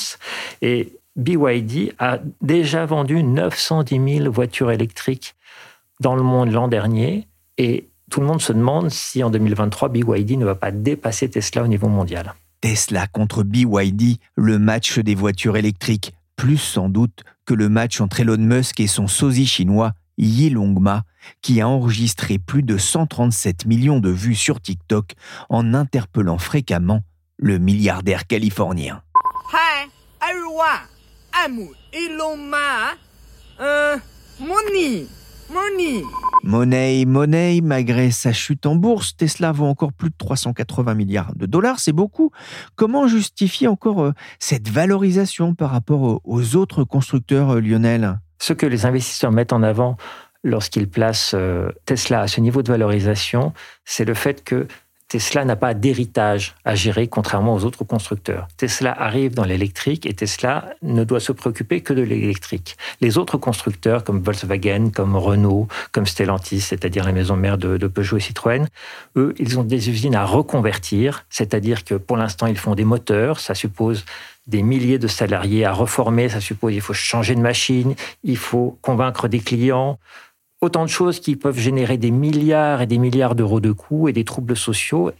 Et 0.61 0.97
BYD 1.15 1.93
a 1.99 2.19
déjà 2.41 2.85
vendu 2.85 3.23
910 3.23 4.17
000 4.19 4.31
voitures 4.31 4.71
électriques 4.71 5.35
dans 5.99 6.15
le 6.15 6.23
monde 6.23 6.51
l'an 6.51 6.67
dernier. 6.67 7.27
Et 7.57 7.87
tout 8.09 8.19
le 8.19 8.25
monde 8.25 8.41
se 8.41 8.53
demande 8.53 8.89
si 8.89 9.23
en 9.23 9.29
2023, 9.29 9.89
BYD 9.89 10.37
ne 10.37 10.45
va 10.45 10.55
pas 10.55 10.71
dépasser 10.71 11.29
Tesla 11.29 11.63
au 11.63 11.67
niveau 11.67 11.87
mondial. 11.87 12.33
Tesla 12.61 13.07
contre 13.07 13.43
BYD, 13.43 14.17
le 14.35 14.57
match 14.57 14.97
des 14.97 15.15
voitures 15.15 15.57
électriques, 15.57 16.13
plus 16.35 16.57
sans 16.57 16.89
doute 16.89 17.23
que 17.45 17.53
le 17.53 17.69
match 17.69 18.01
entre 18.01 18.21
Elon 18.21 18.37
Musk 18.37 18.79
et 18.79 18.87
son 18.87 19.07
sosie 19.07 19.45
chinois 19.45 19.93
Yilongma, 20.17 21.03
qui 21.41 21.61
a 21.61 21.67
enregistré 21.67 22.39
plus 22.39 22.63
de 22.63 22.77
137 22.77 23.65
millions 23.65 23.99
de 23.99 24.09
vues 24.09 24.35
sur 24.35 24.61
TikTok 24.61 25.13
en 25.49 25.73
interpellant 25.73 26.37
fréquemment 26.37 27.01
le 27.37 27.57
milliardaire 27.57 28.27
californien. 28.27 29.01
Hi 29.51 29.89
everyone, 30.21 30.87
I'm 31.33 31.67
Elon 31.91 32.37
Ma. 32.37 32.93
Uh, 33.59 33.99
money, 34.39 35.07
money. 35.51 36.03
Money, 36.43 37.05
money, 37.05 37.61
malgré 37.61 38.11
sa 38.11 38.33
chute 38.33 38.65
en 38.65 38.75
bourse, 38.75 39.15
Tesla 39.15 39.51
vaut 39.51 39.65
encore 39.65 39.93
plus 39.93 40.09
de 40.09 40.15
380 40.17 40.93
milliards 40.93 41.33
de 41.35 41.45
dollars, 41.45 41.79
c'est 41.79 41.93
beaucoup. 41.93 42.31
Comment 42.75 43.07
justifier 43.07 43.67
encore 43.67 44.01
euh, 44.01 44.11
cette 44.39 44.69
valorisation 44.69 45.55
par 45.55 45.71
rapport 45.71 46.19
aux 46.23 46.55
autres 46.55 46.83
constructeurs, 46.83 47.51
euh, 47.51 47.61
Lionel? 47.61 48.19
Ce 48.39 48.53
que 48.53 48.65
les 48.65 48.85
investisseurs 48.85 49.31
mettent 49.31 49.53
en 49.53 49.63
avant 49.63 49.97
lorsqu'ils 50.43 50.89
placent 50.89 51.33
euh, 51.33 51.69
Tesla 51.85 52.21
à 52.21 52.27
ce 52.27 52.41
niveau 52.41 52.61
de 52.61 52.71
valorisation, 52.71 53.53
c'est 53.85 54.05
le 54.05 54.13
fait 54.13 54.43
que 54.43 54.67
Tesla 55.13 55.45
n'a 55.45 55.55
pas 55.55 55.75
d'héritage 55.75 56.55
à 56.65 56.73
gérer 56.73 57.07
contrairement 57.07 57.53
aux 57.53 57.65
autres 57.65 57.83
constructeurs. 57.83 58.47
Tesla 58.57 58.99
arrive 58.99 59.35
dans 59.35 59.43
l'électrique 59.43 60.07
et 60.07 60.13
Tesla 60.15 60.73
ne 60.81 61.03
doit 61.03 61.19
se 61.19 61.31
préoccuper 61.31 61.81
que 61.81 61.93
de 61.93 62.01
l'électrique. 62.01 62.77
Les 62.99 63.19
autres 63.19 63.37
constructeurs 63.37 64.03
comme 64.03 64.23
Volkswagen, 64.23 64.89
comme 64.89 65.15
Renault, 65.15 65.67
comme 65.91 66.07
Stellantis, 66.07 66.61
c'est-à-dire 66.61 67.05
la 67.05 67.11
maison 67.11 67.35
mère 67.35 67.59
de, 67.59 67.77
de, 67.77 67.87
Peugeot 67.87 68.17
et 68.17 68.21
Citroën, 68.21 68.67
eux, 69.15 69.35
ils 69.37 69.59
ont 69.59 69.63
des 69.63 69.91
usines 69.91 70.15
à 70.15 70.25
reconvertir, 70.25 71.27
c'est-à-dire 71.29 71.83
que 71.83 71.93
pour 71.93 72.17
l'instant, 72.17 72.47
ils 72.47 72.57
font 72.57 72.73
des 72.73 72.85
moteurs, 72.85 73.39
ça 73.39 73.53
suppose 73.53 74.05
des 74.47 74.61
milliers 74.61 74.99
de 74.99 75.07
salariés 75.07 75.65
à 75.65 75.71
reformer, 75.71 76.29
ça 76.29 76.41
suppose 76.41 76.73
il 76.73 76.81
faut 76.81 76.93
changer 76.93 77.35
de 77.35 77.39
machine, 77.41 77.95
il 78.23 78.37
faut 78.37 78.77
convaincre 78.81 79.27
des 79.27 79.39
clients, 79.39 79.99
autant 80.61 80.83
de 80.83 80.89
choses 80.89 81.19
qui 81.19 81.35
peuvent 81.35 81.59
générer 81.59 81.97
des 81.97 82.11
milliards 82.11 82.81
et 82.81 82.87
des 82.87 82.97
milliards 82.97 83.35
d'euros 83.35 83.59
de 83.59 83.71
coûts 83.71 84.07
et 84.07 84.13
des 84.13 84.25
troubles 84.25 84.57
sociaux. 84.57 85.11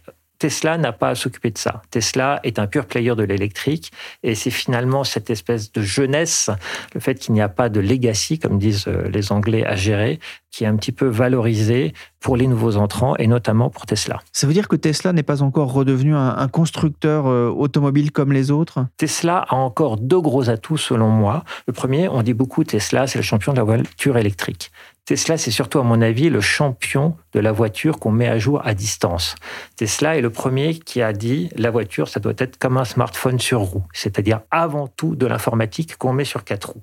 Tesla 0.44 0.76
n'a 0.76 0.92
pas 0.92 1.08
à 1.08 1.14
s'occuper 1.14 1.50
de 1.52 1.56
ça. 1.56 1.80
Tesla 1.90 2.38
est 2.42 2.58
un 2.58 2.66
pur 2.66 2.84
player 2.84 3.14
de 3.14 3.22
l'électrique 3.22 3.92
et 4.22 4.34
c'est 4.34 4.50
finalement 4.50 5.02
cette 5.02 5.30
espèce 5.30 5.72
de 5.72 5.80
jeunesse, 5.80 6.50
le 6.92 7.00
fait 7.00 7.14
qu'il 7.14 7.32
n'y 7.32 7.40
a 7.40 7.48
pas 7.48 7.70
de 7.70 7.80
legacy, 7.80 8.38
comme 8.38 8.58
disent 8.58 8.84
euh, 8.86 9.08
les 9.08 9.32
Anglais, 9.32 9.64
à 9.64 9.74
gérer, 9.74 10.20
qui 10.50 10.64
est 10.64 10.66
un 10.66 10.76
petit 10.76 10.92
peu 10.92 11.06
valorisé 11.06 11.94
pour 12.20 12.36
les 12.36 12.46
nouveaux 12.46 12.76
entrants 12.76 13.16
et 13.16 13.26
notamment 13.26 13.70
pour 13.70 13.86
Tesla. 13.86 14.20
Ça 14.32 14.46
veut 14.46 14.52
dire 14.52 14.68
que 14.68 14.76
Tesla 14.76 15.14
n'est 15.14 15.22
pas 15.22 15.42
encore 15.42 15.72
redevenu 15.72 16.14
un, 16.14 16.46
constructeur 16.48 17.26
euh, 17.26 17.48
automobile 17.48 18.12
comme 18.12 18.30
les 18.30 18.50
autres? 18.50 18.84
Tesla 18.98 19.46
a 19.48 19.54
encore 19.56 19.96
deux 19.96 20.20
gros 20.20 20.50
atouts 20.50 20.76
selon 20.76 21.08
moi. 21.08 21.44
Le 21.66 21.72
premier, 21.72 22.06
on 22.08 22.22
dit 22.22 22.34
beaucoup 22.34 22.64
Tesla, 22.64 23.06
c'est 23.06 23.18
le 23.18 23.24
champion 23.24 23.52
de 23.52 23.56
la 23.56 23.64
voiture 23.64 24.18
électrique. 24.18 24.70
Tesla, 25.04 25.36
c'est 25.36 25.50
surtout, 25.50 25.78
à 25.78 25.82
mon 25.82 26.00
avis, 26.00 26.30
le 26.30 26.40
champion 26.40 27.14
de 27.34 27.40
la 27.40 27.52
voiture 27.52 27.98
qu'on 27.98 28.10
met 28.10 28.26
à 28.26 28.38
jour 28.38 28.62
à 28.64 28.72
distance. 28.72 29.34
Tesla 29.76 30.16
est 30.16 30.22
le 30.22 30.30
premier 30.30 30.78
qui 30.78 31.02
a 31.02 31.12
dit 31.12 31.50
la 31.56 31.70
voiture, 31.70 32.08
ça 32.08 32.20
doit 32.20 32.32
être 32.38 32.58
comme 32.58 32.78
un 32.78 32.86
smartphone 32.86 33.38
sur 33.38 33.60
roue, 33.60 33.84
c'est-à-dire 33.92 34.40
avant 34.50 34.88
tout 34.88 35.14
de 35.14 35.26
l'informatique 35.26 35.98
qu'on 35.98 36.14
met 36.14 36.24
sur 36.24 36.42
quatre 36.44 36.70
roues. 36.70 36.82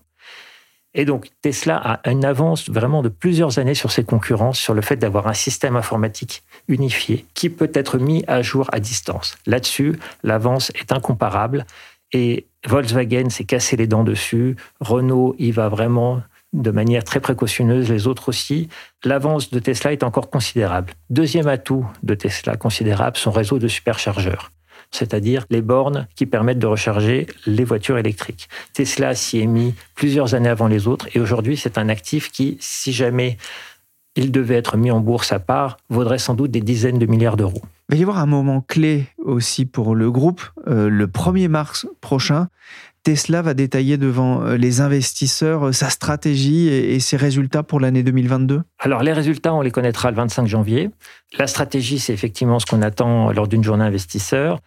Et 0.93 1.05
donc, 1.05 1.29
Tesla 1.41 1.77
a 1.77 2.11
une 2.11 2.23
avance 2.23 2.69
vraiment 2.69 3.01
de 3.01 3.09
plusieurs 3.09 3.57
années 3.57 3.73
sur 3.73 3.91
ses 3.91 4.03
concurrents 4.03 4.53
sur 4.53 4.75
le 4.75 4.81
fait 4.81 4.97
d'avoir 4.97 5.27
un 5.27 5.33
système 5.33 5.75
informatique 5.75 6.43
unifié 6.67 7.25
qui 7.33 7.49
peut 7.49 7.71
être 7.73 7.97
mis 7.97 8.23
à 8.27 8.43
jour 8.43 8.69
à 8.71 8.79
distance. 8.79 9.37
Là-dessus, 9.47 9.97
l'avance 10.21 10.69
est 10.75 10.91
incomparable 10.91 11.65
et 12.11 12.45
Volkswagen 12.67 13.29
s'est 13.29 13.45
cassé 13.45 13.77
les 13.77 13.87
dents 13.87 14.03
dessus. 14.03 14.57
Renault 14.79 15.33
y 15.39 15.51
va 15.51 15.69
vraiment 15.69 16.21
de 16.53 16.71
manière 16.71 17.03
très 17.03 17.19
précautionneuse, 17.19 17.89
les 17.89 18.07
autres 18.07 18.29
aussi. 18.29 18.69
L'avance 19.03 19.51
de 19.51 19.59
Tesla 19.59 19.93
est 19.93 20.03
encore 20.03 20.29
considérable. 20.29 20.93
Deuxième 21.09 21.47
atout 21.47 21.85
de 22.03 22.13
Tesla 22.13 22.57
considérable, 22.57 23.17
son 23.17 23.31
réseau 23.31 23.59
de 23.59 23.67
superchargeurs 23.67 24.51
c'est-à-dire 24.91 25.45
les 25.49 25.61
bornes 25.61 26.07
qui 26.15 26.25
permettent 26.25 26.59
de 26.59 26.67
recharger 26.67 27.27
les 27.45 27.63
voitures 27.63 27.97
électriques. 27.97 28.49
Tesla 28.73 29.15
s'y 29.15 29.39
est 29.39 29.47
mis 29.47 29.73
plusieurs 29.95 30.35
années 30.35 30.49
avant 30.49 30.67
les 30.67 30.87
autres 30.87 31.07
et 31.15 31.19
aujourd'hui 31.19 31.57
c'est 31.57 31.77
un 31.77 31.89
actif 31.89 32.31
qui, 32.31 32.57
si 32.59 32.91
jamais 32.91 33.37
il 34.15 34.31
devait 34.31 34.55
être 34.55 34.75
mis 34.75 34.91
en 34.91 34.99
bourse 34.99 35.31
à 35.31 35.39
part, 35.39 35.77
vaudrait 35.89 36.19
sans 36.19 36.33
doute 36.33 36.51
des 36.51 36.61
dizaines 36.61 36.99
de 36.99 37.05
milliards 37.05 37.37
d'euros. 37.37 37.61
Il 37.91 37.95
va 37.95 37.99
y 37.99 38.03
avoir 38.03 38.19
un 38.19 38.25
moment 38.25 38.61
clé 38.61 39.07
aussi 39.17 39.65
pour 39.65 39.95
le 39.95 40.09
groupe, 40.09 40.41
euh, 40.65 40.87
le 40.87 41.07
1er 41.07 41.49
mars 41.49 41.87
prochain. 41.99 42.47
Tesla 43.03 43.41
va 43.41 43.53
détailler 43.53 43.97
devant 43.97 44.43
euh, 44.43 44.55
les 44.55 44.79
investisseurs 44.79 45.67
euh, 45.67 45.71
sa 45.73 45.89
stratégie 45.89 46.69
et 46.69 47.01
ses 47.01 47.17
résultats 47.17 47.63
pour 47.63 47.81
l'année 47.81 48.01
2022 48.01 48.61
Alors 48.79 49.03
les 49.03 49.11
résultats, 49.11 49.53
on 49.53 49.59
les 49.59 49.71
connaîtra 49.71 50.09
le 50.09 50.15
25 50.15 50.47
janvier. 50.47 50.89
La 51.37 51.47
stratégie, 51.47 51.99
c'est 51.99 52.13
effectivement 52.13 52.59
ce 52.59 52.65
qu'on 52.65 52.81
attend 52.81 53.33
lors 53.33 53.49
d'une 53.49 53.63
journée 53.63 53.83
investisseur. 53.83 54.61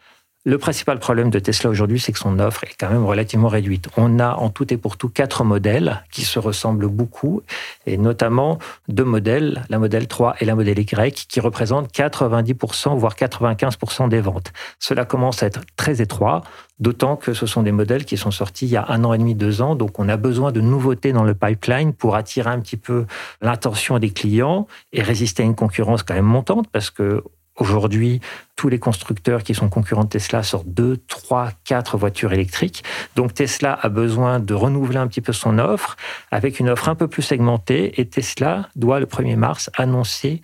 Le 0.47 0.59
principal 0.59 0.99
problème 0.99 1.31
de 1.31 1.39
Tesla 1.39 1.71
aujourd'hui, 1.71 1.99
c'est 1.99 2.13
que 2.13 2.19
son 2.19 2.39
offre 2.39 2.65
est 2.65 2.77
quand 2.79 2.91
même 2.91 3.07
relativement 3.07 3.49
réduite. 3.49 3.89
On 3.97 4.19
a 4.19 4.35
en 4.35 4.51
tout 4.51 4.71
et 4.75 4.77
pour 4.77 4.99
tout 4.99 5.09
quatre 5.09 5.43
modèles 5.43 6.05
qui 6.13 6.21
se 6.21 6.39
ressemblent 6.39 6.89
beaucoup, 6.89 7.41
et 7.87 7.97
notamment 7.97 8.59
deux 8.89 9.05
modèles, 9.05 9.65
la 9.71 9.79
modèle 9.79 10.07
3 10.07 10.37
et 10.41 10.45
la 10.45 10.55
modèle 10.55 10.79
Y, 10.79 11.27
qui 11.29 11.41
représentent 11.41 11.91
90%, 11.95 12.95
voire 12.99 13.15
95% 13.15 14.11
des 14.11 14.21
ventes. 14.21 14.53
Cela 14.79 15.07
commence 15.07 15.43
à 15.43 15.47
être 15.47 15.63
très 15.77 16.03
étroit, 16.03 16.43
d'autant 16.79 17.17
que 17.17 17.33
ce 17.33 17.47
sont 17.47 17.63
des 17.63 17.73
modèles 17.73 18.05
qui 18.05 18.19
sont 18.19 18.31
sortis 18.31 18.67
il 18.67 18.73
y 18.73 18.77
a 18.77 18.85
un 18.91 19.03
an 19.05 19.15
et 19.15 19.19
demi, 19.19 19.35
deux 19.35 19.63
ans, 19.63 19.75
donc 19.75 19.99
on 19.99 20.11
a 20.11 20.19
besoin 20.19 20.53
de 20.53 20.61
nouveautés 20.61 21.15
dans 21.15 21.25
le 21.25 21.35
pipeline 21.35 21.95
pour 21.95 22.17
attirer 22.17 22.51
un 22.51 22.61
petit 22.61 22.77
peu 22.77 23.07
l'attention 23.41 23.99
des 23.99 24.11
clients 24.11 24.67
et 24.93 25.01
résister 25.01 25.43
à 25.43 25.47
une 25.47 25.55
concurrence 25.55 26.03
quand 26.03 26.13
même 26.13 26.27
montante, 26.27 26.69
parce 26.71 26.91
que 26.91 27.23
Aujourd'hui, 27.59 28.21
tous 28.57 28.69
les 28.69 28.81
constructeurs 28.81 29.45
qui 29.45 29.55
sont 29.55 29.69
concurrents 29.69 30.05
de 30.05 30.09
Tesla 30.09 30.43
sortent 30.43 30.69
deux, 30.69 30.97
trois, 30.97 31.51
quatre 31.65 31.97
voitures 31.97 32.33
électriques. 32.33 32.83
Donc 33.15 33.33
Tesla 33.35 33.79
a 33.81 33.89
besoin 33.89 34.41
de 34.41 34.55
renouveler 34.55 34.99
un 34.99 35.07
petit 35.07 35.21
peu 35.21 35.33
son 35.33 35.59
offre 35.59 35.97
avec 36.33 36.59
une 36.59 36.69
offre 36.69 36.89
un 36.89 36.97
peu 36.97 37.07
plus 37.07 37.23
segmentée 37.23 38.01
et 38.01 38.09
Tesla 38.09 38.69
doit 38.75 38.99
le 38.99 39.07
1er 39.07 39.37
mars 39.37 39.71
annoncer 39.77 40.43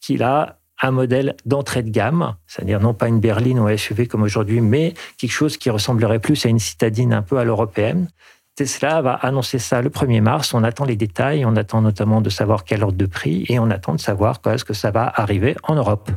qu'il 0.00 0.24
a 0.24 0.58
un 0.82 0.90
modèle 0.90 1.36
d'entrée 1.44 1.82
de 1.82 1.90
gamme, 1.90 2.34
c'est-à-dire 2.46 2.80
non 2.80 2.94
pas 2.94 3.06
une 3.06 3.20
berline 3.20 3.60
ou 3.60 3.66
un 3.66 3.76
SUV 3.76 4.06
comme 4.06 4.22
aujourd'hui, 4.22 4.60
mais 4.60 4.94
quelque 5.18 5.32
chose 5.32 5.56
qui 5.56 5.70
ressemblerait 5.70 6.20
plus 6.20 6.46
à 6.46 6.48
une 6.48 6.58
citadine 6.58 7.12
un 7.12 7.22
peu 7.22 7.38
à 7.38 7.44
l'européenne. 7.44 8.08
Tesla 8.56 9.00
va 9.02 9.14
annoncer 9.14 9.58
ça 9.58 9.82
le 9.82 9.90
1er 9.90 10.20
mars. 10.20 10.52
On 10.52 10.64
attend 10.64 10.84
les 10.84 10.96
détails, 10.96 11.44
on 11.44 11.54
attend 11.54 11.80
notamment 11.80 12.20
de 12.20 12.30
savoir 12.30 12.64
quel 12.64 12.82
ordre 12.82 12.98
de 12.98 13.06
prix 13.06 13.44
et 13.48 13.58
on 13.58 13.70
attend 13.70 13.94
de 13.94 14.00
savoir 14.00 14.40
quand 14.40 14.52
est-ce 14.52 14.64
que 14.64 14.74
ça 14.74 14.90
va 14.90 15.12
arriver 15.14 15.54
en 15.62 15.76
Europe. 15.76 16.10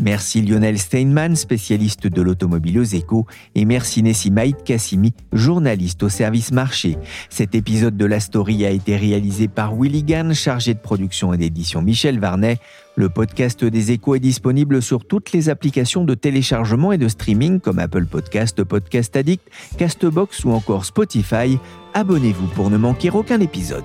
Merci 0.00 0.40
Lionel 0.40 0.78
Steinman, 0.78 1.36
spécialiste 1.36 2.06
de 2.06 2.22
l'automobile 2.22 2.78
aux 2.78 2.84
échos, 2.84 3.26
et 3.54 3.66
merci 3.66 4.02
Maïd 4.30 4.56
Kassimi, 4.64 5.12
journaliste 5.32 6.02
au 6.02 6.08
service 6.08 6.52
marché. 6.52 6.96
Cet 7.28 7.54
épisode 7.54 7.98
de 7.98 8.06
La 8.06 8.18
Story 8.18 8.64
a 8.64 8.70
été 8.70 8.96
réalisé 8.96 9.46
par 9.46 9.74
Willy 9.74 10.04
chargé 10.32 10.72
de 10.72 10.78
production 10.78 11.34
et 11.34 11.36
d'édition 11.36 11.82
Michel 11.82 12.18
Varnet. 12.18 12.58
Le 12.96 13.10
podcast 13.10 13.62
des 13.62 13.92
échos 13.92 14.14
est 14.14 14.20
disponible 14.20 14.80
sur 14.80 15.04
toutes 15.04 15.32
les 15.32 15.50
applications 15.50 16.04
de 16.04 16.14
téléchargement 16.14 16.92
et 16.92 16.98
de 16.98 17.08
streaming 17.08 17.60
comme 17.60 17.78
Apple 17.78 18.06
Podcast, 18.06 18.64
Podcast 18.64 19.14
Addict, 19.16 19.46
Castbox 19.76 20.44
ou 20.44 20.52
encore 20.52 20.86
Spotify. 20.86 21.58
Abonnez-vous 21.92 22.46
pour 22.48 22.70
ne 22.70 22.78
manquer 22.78 23.10
aucun 23.10 23.40
épisode. 23.40 23.84